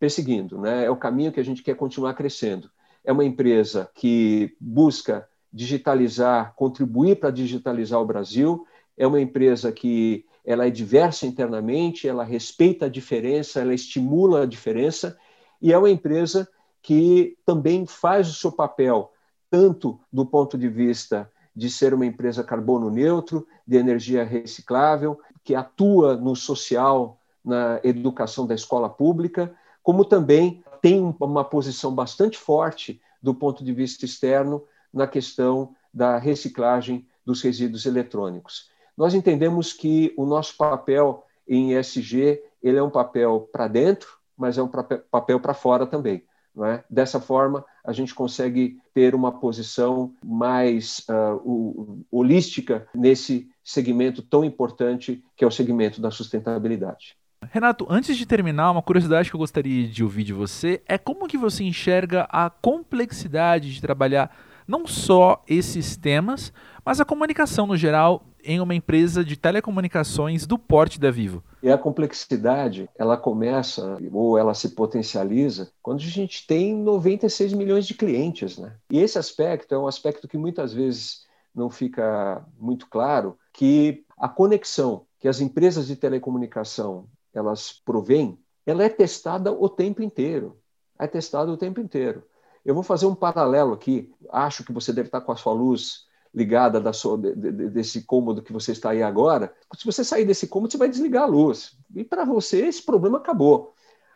perseguindo, 0.00 0.58
né? 0.58 0.86
é 0.86 0.90
o 0.90 0.96
caminho 0.96 1.30
que 1.30 1.38
a 1.38 1.44
gente 1.44 1.62
quer 1.62 1.76
continuar 1.76 2.14
crescendo. 2.14 2.70
É 3.04 3.12
uma 3.12 3.24
empresa 3.24 3.90
que 3.94 4.56
busca 4.58 5.28
digitalizar, 5.52 6.54
contribuir 6.56 7.20
para 7.20 7.30
digitalizar 7.30 8.00
o 8.00 8.06
Brasil, 8.06 8.66
é 8.96 9.06
uma 9.06 9.20
empresa 9.20 9.70
que 9.70 10.24
ela 10.44 10.66
é 10.66 10.70
diversa 10.70 11.26
internamente, 11.26 12.08
ela 12.08 12.24
respeita 12.24 12.86
a 12.86 12.88
diferença, 12.88 13.60
ela 13.60 13.74
estimula 13.74 14.42
a 14.42 14.46
diferença, 14.46 15.18
e 15.60 15.72
é 15.72 15.76
uma 15.76 15.90
empresa 15.90 16.48
que 16.80 17.36
também 17.44 17.84
faz 17.84 18.30
o 18.30 18.34
seu 18.34 18.50
papel, 18.50 19.12
tanto 19.50 20.00
do 20.10 20.24
ponto 20.24 20.56
de 20.56 20.68
vista 20.68 21.30
de 21.54 21.68
ser 21.68 21.92
uma 21.92 22.06
empresa 22.06 22.42
carbono 22.42 22.90
neutro, 22.90 23.46
de 23.66 23.76
energia 23.76 24.24
reciclável, 24.24 25.20
que 25.44 25.54
atua 25.54 26.16
no 26.16 26.34
social, 26.34 27.18
na 27.44 27.80
educação 27.82 28.46
da 28.46 28.54
escola 28.54 28.88
pública, 28.88 29.54
como 29.90 30.04
também 30.04 30.62
tem 30.80 31.00
uma 31.18 31.42
posição 31.42 31.92
bastante 31.92 32.38
forte 32.38 33.02
do 33.20 33.34
ponto 33.34 33.64
de 33.64 33.72
vista 33.72 34.04
externo 34.04 34.62
na 34.94 35.04
questão 35.04 35.74
da 35.92 36.16
reciclagem 36.16 37.08
dos 37.26 37.42
resíduos 37.42 37.86
eletrônicos. 37.86 38.70
Nós 38.96 39.14
entendemos 39.14 39.72
que 39.72 40.14
o 40.16 40.24
nosso 40.24 40.56
papel 40.56 41.26
em 41.48 41.76
ESG 41.76 42.40
ele 42.62 42.76
é 42.76 42.82
um 42.82 42.88
papel 42.88 43.48
para 43.52 43.66
dentro, 43.66 44.16
mas 44.36 44.58
é 44.58 44.62
um 44.62 44.68
papel 44.68 45.40
para 45.40 45.54
fora 45.54 45.84
também. 45.84 46.22
É? 46.64 46.84
Dessa 46.88 47.18
forma, 47.18 47.64
a 47.84 47.92
gente 47.92 48.14
consegue 48.14 48.78
ter 48.94 49.12
uma 49.12 49.40
posição 49.40 50.14
mais 50.24 51.04
uh, 51.08 52.04
holística 52.12 52.86
nesse 52.94 53.48
segmento 53.64 54.22
tão 54.22 54.44
importante 54.44 55.24
que 55.36 55.44
é 55.44 55.48
o 55.48 55.50
segmento 55.50 56.00
da 56.00 56.12
sustentabilidade. 56.12 57.18
Renato, 57.48 57.86
antes 57.88 58.16
de 58.16 58.26
terminar, 58.26 58.70
uma 58.70 58.82
curiosidade 58.82 59.30
que 59.30 59.34
eu 59.34 59.40
gostaria 59.40 59.88
de 59.88 60.04
ouvir 60.04 60.24
de 60.24 60.32
você 60.32 60.82
é 60.86 60.98
como 60.98 61.26
que 61.26 61.38
você 61.38 61.64
enxerga 61.64 62.28
a 62.30 62.50
complexidade 62.50 63.72
de 63.72 63.80
trabalhar 63.80 64.30
não 64.68 64.86
só 64.86 65.42
esses 65.48 65.96
temas, 65.96 66.52
mas 66.84 67.00
a 67.00 67.04
comunicação 67.04 67.66
no 67.66 67.76
geral 67.76 68.24
em 68.44 68.60
uma 68.60 68.74
empresa 68.74 69.24
de 69.24 69.36
telecomunicações 69.36 70.46
do 70.46 70.58
porte 70.58 71.00
da 71.00 71.10
Vivo. 71.10 71.42
E 71.62 71.70
a 71.70 71.76
complexidade, 71.76 72.88
ela 72.96 73.16
começa 73.16 73.96
ou 74.12 74.38
ela 74.38 74.54
se 74.54 74.70
potencializa 74.70 75.72
quando 75.82 76.00
a 76.00 76.04
gente 76.04 76.46
tem 76.46 76.76
96 76.76 77.52
milhões 77.54 77.86
de 77.86 77.94
clientes, 77.94 78.58
né? 78.58 78.74
E 78.90 78.98
esse 79.00 79.18
aspecto 79.18 79.74
é 79.74 79.78
um 79.78 79.88
aspecto 79.88 80.28
que 80.28 80.38
muitas 80.38 80.72
vezes 80.72 81.26
não 81.54 81.68
fica 81.68 82.44
muito 82.58 82.86
claro, 82.86 83.36
que 83.52 84.04
a 84.16 84.28
conexão 84.28 85.04
que 85.20 85.28
as 85.28 85.40
empresas 85.40 85.86
de 85.86 85.94
telecomunicação 85.94 87.04
elas 87.34 87.72
provêm, 87.72 88.38
ela 88.66 88.84
é 88.84 88.88
testada 88.88 89.52
o 89.52 89.68
tempo 89.68 90.02
inteiro. 90.02 90.58
É 90.98 91.06
testada 91.06 91.50
o 91.50 91.56
tempo 91.56 91.80
inteiro. 91.80 92.22
Eu 92.64 92.74
vou 92.74 92.82
fazer 92.82 93.06
um 93.06 93.14
paralelo 93.14 93.72
aqui. 93.72 94.12
Acho 94.30 94.64
que 94.64 94.72
você 94.72 94.92
deve 94.92 95.08
estar 95.08 95.20
com 95.20 95.32
a 95.32 95.36
sua 95.36 95.52
luz 95.52 96.06
ligada 96.32 96.80
da 96.80 96.92
sua, 96.92 97.18
de, 97.18 97.34
de, 97.34 97.70
desse 97.70 98.02
cômodo 98.02 98.42
que 98.42 98.52
você 98.52 98.72
está 98.72 98.90
aí 98.90 99.02
agora. 99.02 99.52
Se 99.76 99.84
você 99.84 100.04
sair 100.04 100.24
desse 100.24 100.46
cômodo, 100.46 100.70
você 100.70 100.78
vai 100.78 100.88
desligar 100.88 101.24
a 101.24 101.26
luz. 101.26 101.76
E 101.94 102.04
para 102.04 102.24
você, 102.24 102.66
esse 102.66 102.82
problema 102.82 103.18
acabou. 103.18 103.74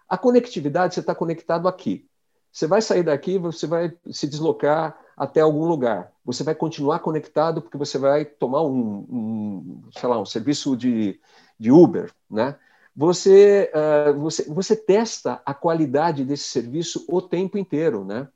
A 0.09 0.17
conectividade, 0.17 0.95
você 0.95 1.01
está 1.01 1.15
conectado 1.15 1.67
aqui. 1.67 2.07
Você 2.53 2.69
vai 2.69 2.81
sair 2.81 3.03
daqui, 3.03 3.37
você 3.37 3.67
vai 3.67 3.97
se 4.13 4.29
deslocar 4.29 4.97
até 5.17 5.41
algum 5.41 5.65
lugar. 5.65 6.13
Você 6.25 6.45
vai 6.45 6.55
continuar 6.55 7.01
conectado 7.01 7.61
porque 7.61 7.77
você 7.77 7.99
vai 7.99 8.25
tomar 8.25 8.63
um, 8.63 9.07
um 9.11 9.83
sei 9.93 10.09
lá, 10.09 10.21
um 10.21 10.27
serviço 10.27 10.77
de, 10.77 11.21
de 11.59 11.73
Uber, 11.73 12.13
né? 12.31 12.57
Você, 12.95 13.71
uh, 13.75 14.19
você, 14.21 14.45
você 14.45 14.77
testa 14.77 15.43
a 15.45 15.53
qualidade 15.53 16.25
desse 16.25 16.45
serviço 16.45 17.05
o 17.09 17.21
tempo 17.21 17.59
inteiro. 17.59 18.05
Né? 18.05 18.29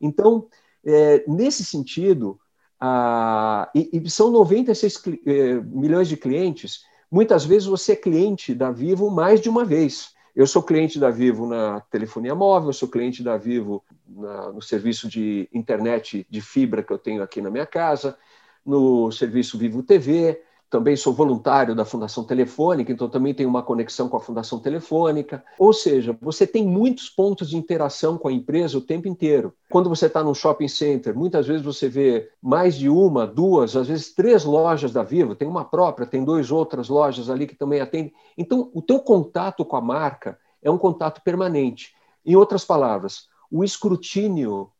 Então, 0.00 0.48
é, 0.84 1.24
nesse 1.28 1.64
sentido, 1.64 2.40
uh, 2.82 3.68
e, 3.74 3.90
e, 3.92 4.10
são 4.10 4.30
96 4.30 5.02
eh, 5.26 5.60
milhões 5.64 6.08
de 6.08 6.16
clientes, 6.16 6.84
muitas 7.10 7.44
vezes 7.44 7.68
você 7.68 7.92
é 7.92 7.96
cliente 7.96 8.54
da 8.54 8.70
Vivo 8.70 9.10
mais 9.10 9.40
de 9.40 9.48
uma 9.48 9.64
vez. 9.64 10.14
Eu 10.34 10.46
sou 10.46 10.62
cliente 10.62 10.98
da 10.98 11.10
Vivo 11.10 11.46
na 11.46 11.80
telefonia 11.82 12.34
móvel, 12.34 12.72
sou 12.72 12.88
cliente 12.88 13.22
da 13.22 13.36
Vivo 13.36 13.84
na, 14.08 14.52
no 14.52 14.62
serviço 14.62 15.08
de 15.08 15.48
internet 15.52 16.26
de 16.30 16.40
fibra 16.40 16.82
que 16.82 16.92
eu 16.92 16.98
tenho 16.98 17.22
aqui 17.22 17.40
na 17.40 17.50
minha 17.50 17.66
casa, 17.66 18.16
no 18.64 19.10
serviço 19.12 19.58
Vivo 19.58 19.82
TV, 19.82 20.40
também 20.70 20.94
sou 20.94 21.12
voluntário 21.12 21.74
da 21.74 21.84
Fundação 21.84 22.22
Telefônica, 22.22 22.92
então 22.92 23.08
também 23.08 23.34
tenho 23.34 23.48
uma 23.48 23.62
conexão 23.62 24.08
com 24.08 24.16
a 24.16 24.20
Fundação 24.20 24.60
Telefônica. 24.60 25.44
Ou 25.58 25.72
seja, 25.72 26.16
você 26.22 26.46
tem 26.46 26.64
muitos 26.64 27.10
pontos 27.10 27.50
de 27.50 27.56
interação 27.56 28.16
com 28.16 28.28
a 28.28 28.32
empresa 28.32 28.78
o 28.78 28.80
tempo 28.80 29.08
inteiro. 29.08 29.52
Quando 29.68 29.88
você 29.88 30.06
está 30.06 30.22
num 30.22 30.32
shopping 30.32 30.68
center, 30.68 31.16
muitas 31.16 31.48
vezes 31.48 31.62
você 31.62 31.88
vê 31.88 32.30
mais 32.40 32.76
de 32.76 32.88
uma, 32.88 33.26
duas, 33.26 33.74
às 33.74 33.88
vezes 33.88 34.14
três 34.14 34.44
lojas 34.44 34.92
da 34.92 35.02
Vivo, 35.02 35.34
tem 35.34 35.48
uma 35.48 35.64
própria, 35.64 36.06
tem 36.06 36.24
duas 36.24 36.52
outras 36.52 36.88
lojas 36.88 37.28
ali 37.28 37.48
que 37.48 37.56
também 37.56 37.80
atendem. 37.80 38.12
Então, 38.38 38.70
o 38.72 38.80
teu 38.80 39.00
contato 39.00 39.64
com 39.64 39.74
a 39.74 39.80
marca 39.80 40.38
é 40.62 40.70
um 40.70 40.78
contato 40.78 41.20
permanente. 41.24 41.92
Em 42.24 42.36
outras 42.36 42.64
palavras, 42.64 43.28
o 43.50 43.64
escrutínio 43.64 44.70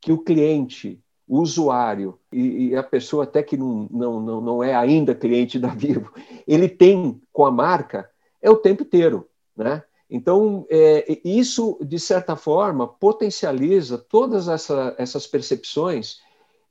que 0.00 0.12
o 0.12 0.18
cliente 0.18 0.98
o 1.28 1.40
usuário 1.40 2.18
e, 2.32 2.68
e, 2.68 2.76
a 2.76 2.82
pessoa 2.82 3.24
até 3.24 3.42
que 3.42 3.56
não, 3.56 3.88
não, 3.90 4.20
não, 4.20 4.40
não 4.40 4.62
é 4.62 4.74
ainda 4.74 5.14
cliente 5.14 5.58
da 5.58 5.68
Vivo, 5.68 6.12
ele 6.46 6.68
tem 6.68 7.20
com 7.32 7.44
a 7.44 7.50
marca 7.50 8.08
é 8.40 8.50
o 8.50 8.56
tempo 8.56 8.82
inteiro, 8.82 9.28
né? 9.56 9.82
Então, 10.08 10.64
é, 10.70 11.18
isso, 11.24 11.76
de 11.82 11.98
certa 11.98 12.36
forma, 12.36 12.86
potencializa 12.86 13.98
todas 13.98 14.46
essa, 14.46 14.94
essas 14.98 15.26
percepções 15.26 16.20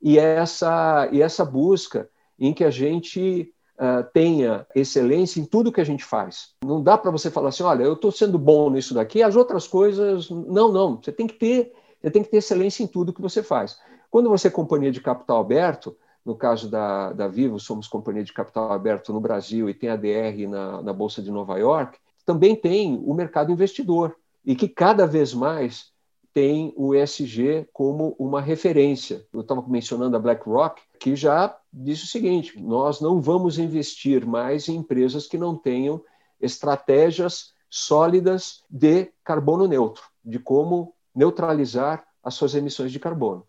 e 0.00 0.18
essa, 0.18 1.06
e 1.12 1.20
essa 1.20 1.44
busca 1.44 2.08
em 2.38 2.54
que 2.54 2.64
a 2.64 2.70
gente 2.70 3.52
uh, 3.78 4.08
tenha 4.12 4.66
excelência 4.74 5.38
em 5.38 5.44
tudo 5.44 5.72
que 5.72 5.80
a 5.80 5.84
gente 5.84 6.04
faz. 6.04 6.54
Não 6.64 6.82
dá 6.82 6.96
para 6.96 7.10
você 7.10 7.30
falar 7.30 7.50
assim, 7.50 7.62
olha, 7.62 7.82
eu 7.82 7.92
estou 7.92 8.10
sendo 8.10 8.38
bom 8.38 8.70
nisso 8.70 8.94
daqui, 8.94 9.22
as 9.22 9.36
outras 9.36 9.66
coisas, 9.66 10.30
não, 10.30 10.72
não. 10.72 10.96
Você 10.96 11.12
tem 11.12 11.26
que 11.26 11.34
ter, 11.34 11.72
você 12.00 12.10
tem 12.10 12.22
que 12.22 12.30
ter 12.30 12.38
excelência 12.38 12.82
em 12.82 12.86
tudo 12.86 13.12
que 13.12 13.22
você 13.22 13.42
faz. 13.42 13.78
Quando 14.10 14.28
você 14.28 14.48
é 14.48 14.50
companhia 14.50 14.90
de 14.90 15.00
capital 15.00 15.40
aberto, 15.40 15.96
no 16.24 16.34
caso 16.34 16.68
da, 16.68 17.12
da 17.12 17.28
Vivo, 17.28 17.60
somos 17.60 17.86
companhia 17.86 18.24
de 18.24 18.32
capital 18.32 18.72
aberto 18.72 19.12
no 19.12 19.20
Brasil 19.20 19.70
e 19.70 19.74
tem 19.74 19.88
a 19.88 19.96
DR 19.96 20.48
na, 20.48 20.82
na 20.82 20.92
Bolsa 20.92 21.22
de 21.22 21.30
Nova 21.30 21.56
York, 21.58 21.98
também 22.24 22.56
tem 22.56 23.00
o 23.04 23.14
mercado 23.14 23.52
investidor 23.52 24.16
e 24.44 24.56
que 24.56 24.68
cada 24.68 25.06
vez 25.06 25.32
mais 25.32 25.92
tem 26.36 26.74
o 26.76 26.94
ESG 26.94 27.66
como 27.72 28.14
uma 28.18 28.42
referência. 28.42 29.24
Eu 29.32 29.40
estava 29.40 29.64
mencionando 29.66 30.16
a 30.16 30.20
BlackRock, 30.20 30.82
que 31.00 31.16
já 31.16 31.56
disse 31.72 32.04
o 32.04 32.08
seguinte: 32.08 32.60
nós 32.60 33.00
não 33.00 33.22
vamos 33.22 33.58
investir 33.58 34.26
mais 34.26 34.68
em 34.68 34.76
empresas 34.76 35.26
que 35.26 35.38
não 35.38 35.56
tenham 35.56 36.02
estratégias 36.40 37.54
sólidas 37.70 38.62
de 38.68 39.10
carbono 39.24 39.66
neutro, 39.66 40.02
de 40.24 40.38
como 40.38 40.92
neutralizar 41.14 42.06
as 42.22 42.34
suas 42.34 42.54
emissões 42.54 42.92
de 42.92 43.00
carbono. 43.00 43.46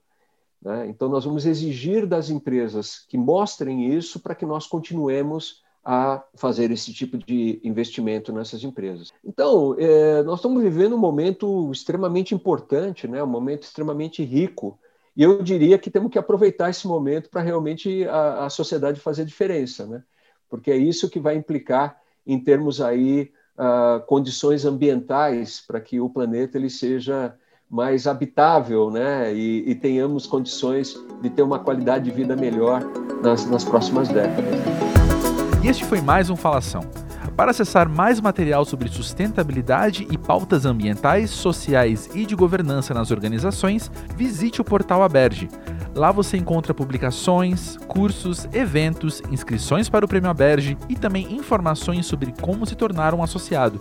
Né? 0.67 0.87
Então, 0.89 1.07
nós 1.07 1.23
vamos 1.23 1.45
exigir 1.45 2.05
das 2.05 2.29
empresas 2.29 3.05
que 3.07 3.17
mostrem 3.17 3.95
isso 3.95 4.19
para 4.19 4.35
que 4.35 4.45
nós 4.45 4.67
continuemos 4.67 5.63
a 5.83 6.21
fazer 6.35 6.69
esse 6.71 6.93
tipo 6.93 7.17
de 7.17 7.61
investimento 7.63 8.33
nessas 8.33 8.61
empresas. 8.65 9.13
Então, 9.23 9.77
é, 9.79 10.21
nós 10.23 10.39
estamos 10.39 10.61
vivendo 10.61 10.93
um 10.93 10.99
momento 10.99 11.71
extremamente 11.71 12.35
importante, 12.35 13.07
né? 13.07 13.23
um 13.23 13.27
momento 13.27 13.63
extremamente 13.63 14.21
rico, 14.25 14.77
e 15.15 15.23
eu 15.23 15.41
diria 15.41 15.77
que 15.77 15.89
temos 15.89 16.11
que 16.11 16.19
aproveitar 16.19 16.69
esse 16.69 16.85
momento 16.85 17.29
para 17.29 17.39
realmente 17.39 18.05
a, 18.05 18.47
a, 18.47 18.49
sociedade 18.49 18.99
fazer 18.99 19.23
diferença, 19.23 19.85
né? 19.85 20.03
porque 20.49 20.69
é 20.69 20.75
isso 20.75 21.09
que 21.09 21.21
vai 21.21 21.37
implicar 21.37 21.97
em 22.25 22.37
termos 22.37 22.81
aí 22.81 23.31
uh, 23.57 24.05
condições 24.05 24.65
ambientais 24.65 25.61
para 25.65 25.79
que 25.79 26.01
o 26.01 26.09
planeta 26.09 26.57
ele 26.57 26.69
seja 26.69 27.33
mais 27.69 28.07
habitável, 28.07 28.89
né? 28.89 29.33
E, 29.33 29.69
e, 29.69 29.75
tenhamos 29.75 30.25
condições 30.25 30.95
de 31.21 31.29
ter 31.29 31.41
uma 31.41 31.59
qualidade 31.59 32.05
de 32.05 32.11
vida 32.11 32.35
melhor 32.35 32.81
nas, 33.21 33.45
nas 33.45 33.63
próximas 33.63 34.07
décadas. 34.07 34.55
E 35.63 35.67
este 35.67 35.83
foi 35.83 36.01
mais 36.01 36.29
um 36.29 36.35
Falação. 36.35 36.81
Para 37.35 37.51
acessar 37.51 37.87
mais 37.87 38.19
material 38.19 38.65
sobre 38.65 38.89
sustentabilidade 38.89 40.07
e 40.09 40.17
pautas 40.17 40.65
ambientais, 40.65 41.29
sociais 41.29 42.09
e 42.15 42.25
de 42.25 42.35
governança 42.35 42.95
nas 42.95 43.11
organizações, 43.11 43.91
visite 44.15 44.59
o 44.59 44.63
portal 44.63 45.03
Aberge. 45.03 45.47
Lá 45.93 46.11
você 46.11 46.37
encontra 46.37 46.73
publicações, 46.73 47.77
cursos, 47.87 48.47
eventos, 48.53 49.21
inscrições 49.29 49.87
para 49.87 50.05
o 50.05 50.07
Prêmio 50.07 50.29
Aberge 50.29 50.77
e 50.89 50.95
também 50.95 51.35
informações 51.35 52.07
sobre 52.07 52.33
como 52.41 52.65
se 52.65 52.75
tornar 52.75 53.13
um 53.13 53.21
associado. 53.21 53.79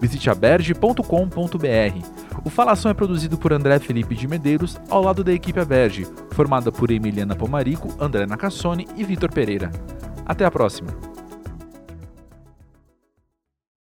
Visite 0.00 0.30
aberge.com.br. 0.30 2.31
O 2.44 2.50
Falação 2.50 2.90
é 2.90 2.94
produzido 2.94 3.38
por 3.38 3.52
André 3.52 3.78
Felipe 3.78 4.16
de 4.16 4.26
Medeiros, 4.26 4.76
ao 4.90 5.02
lado 5.02 5.22
da 5.22 5.32
equipe 5.32 5.60
Aberge, 5.60 6.06
formada 6.32 6.72
por 6.72 6.90
Emiliana 6.90 7.36
Pomarico, 7.36 7.94
André 8.00 8.26
Nacassone 8.26 8.88
e 8.96 9.04
Vitor 9.04 9.32
Pereira. 9.32 9.70
Até 10.26 10.44
a 10.44 10.50
próxima! 10.50 11.11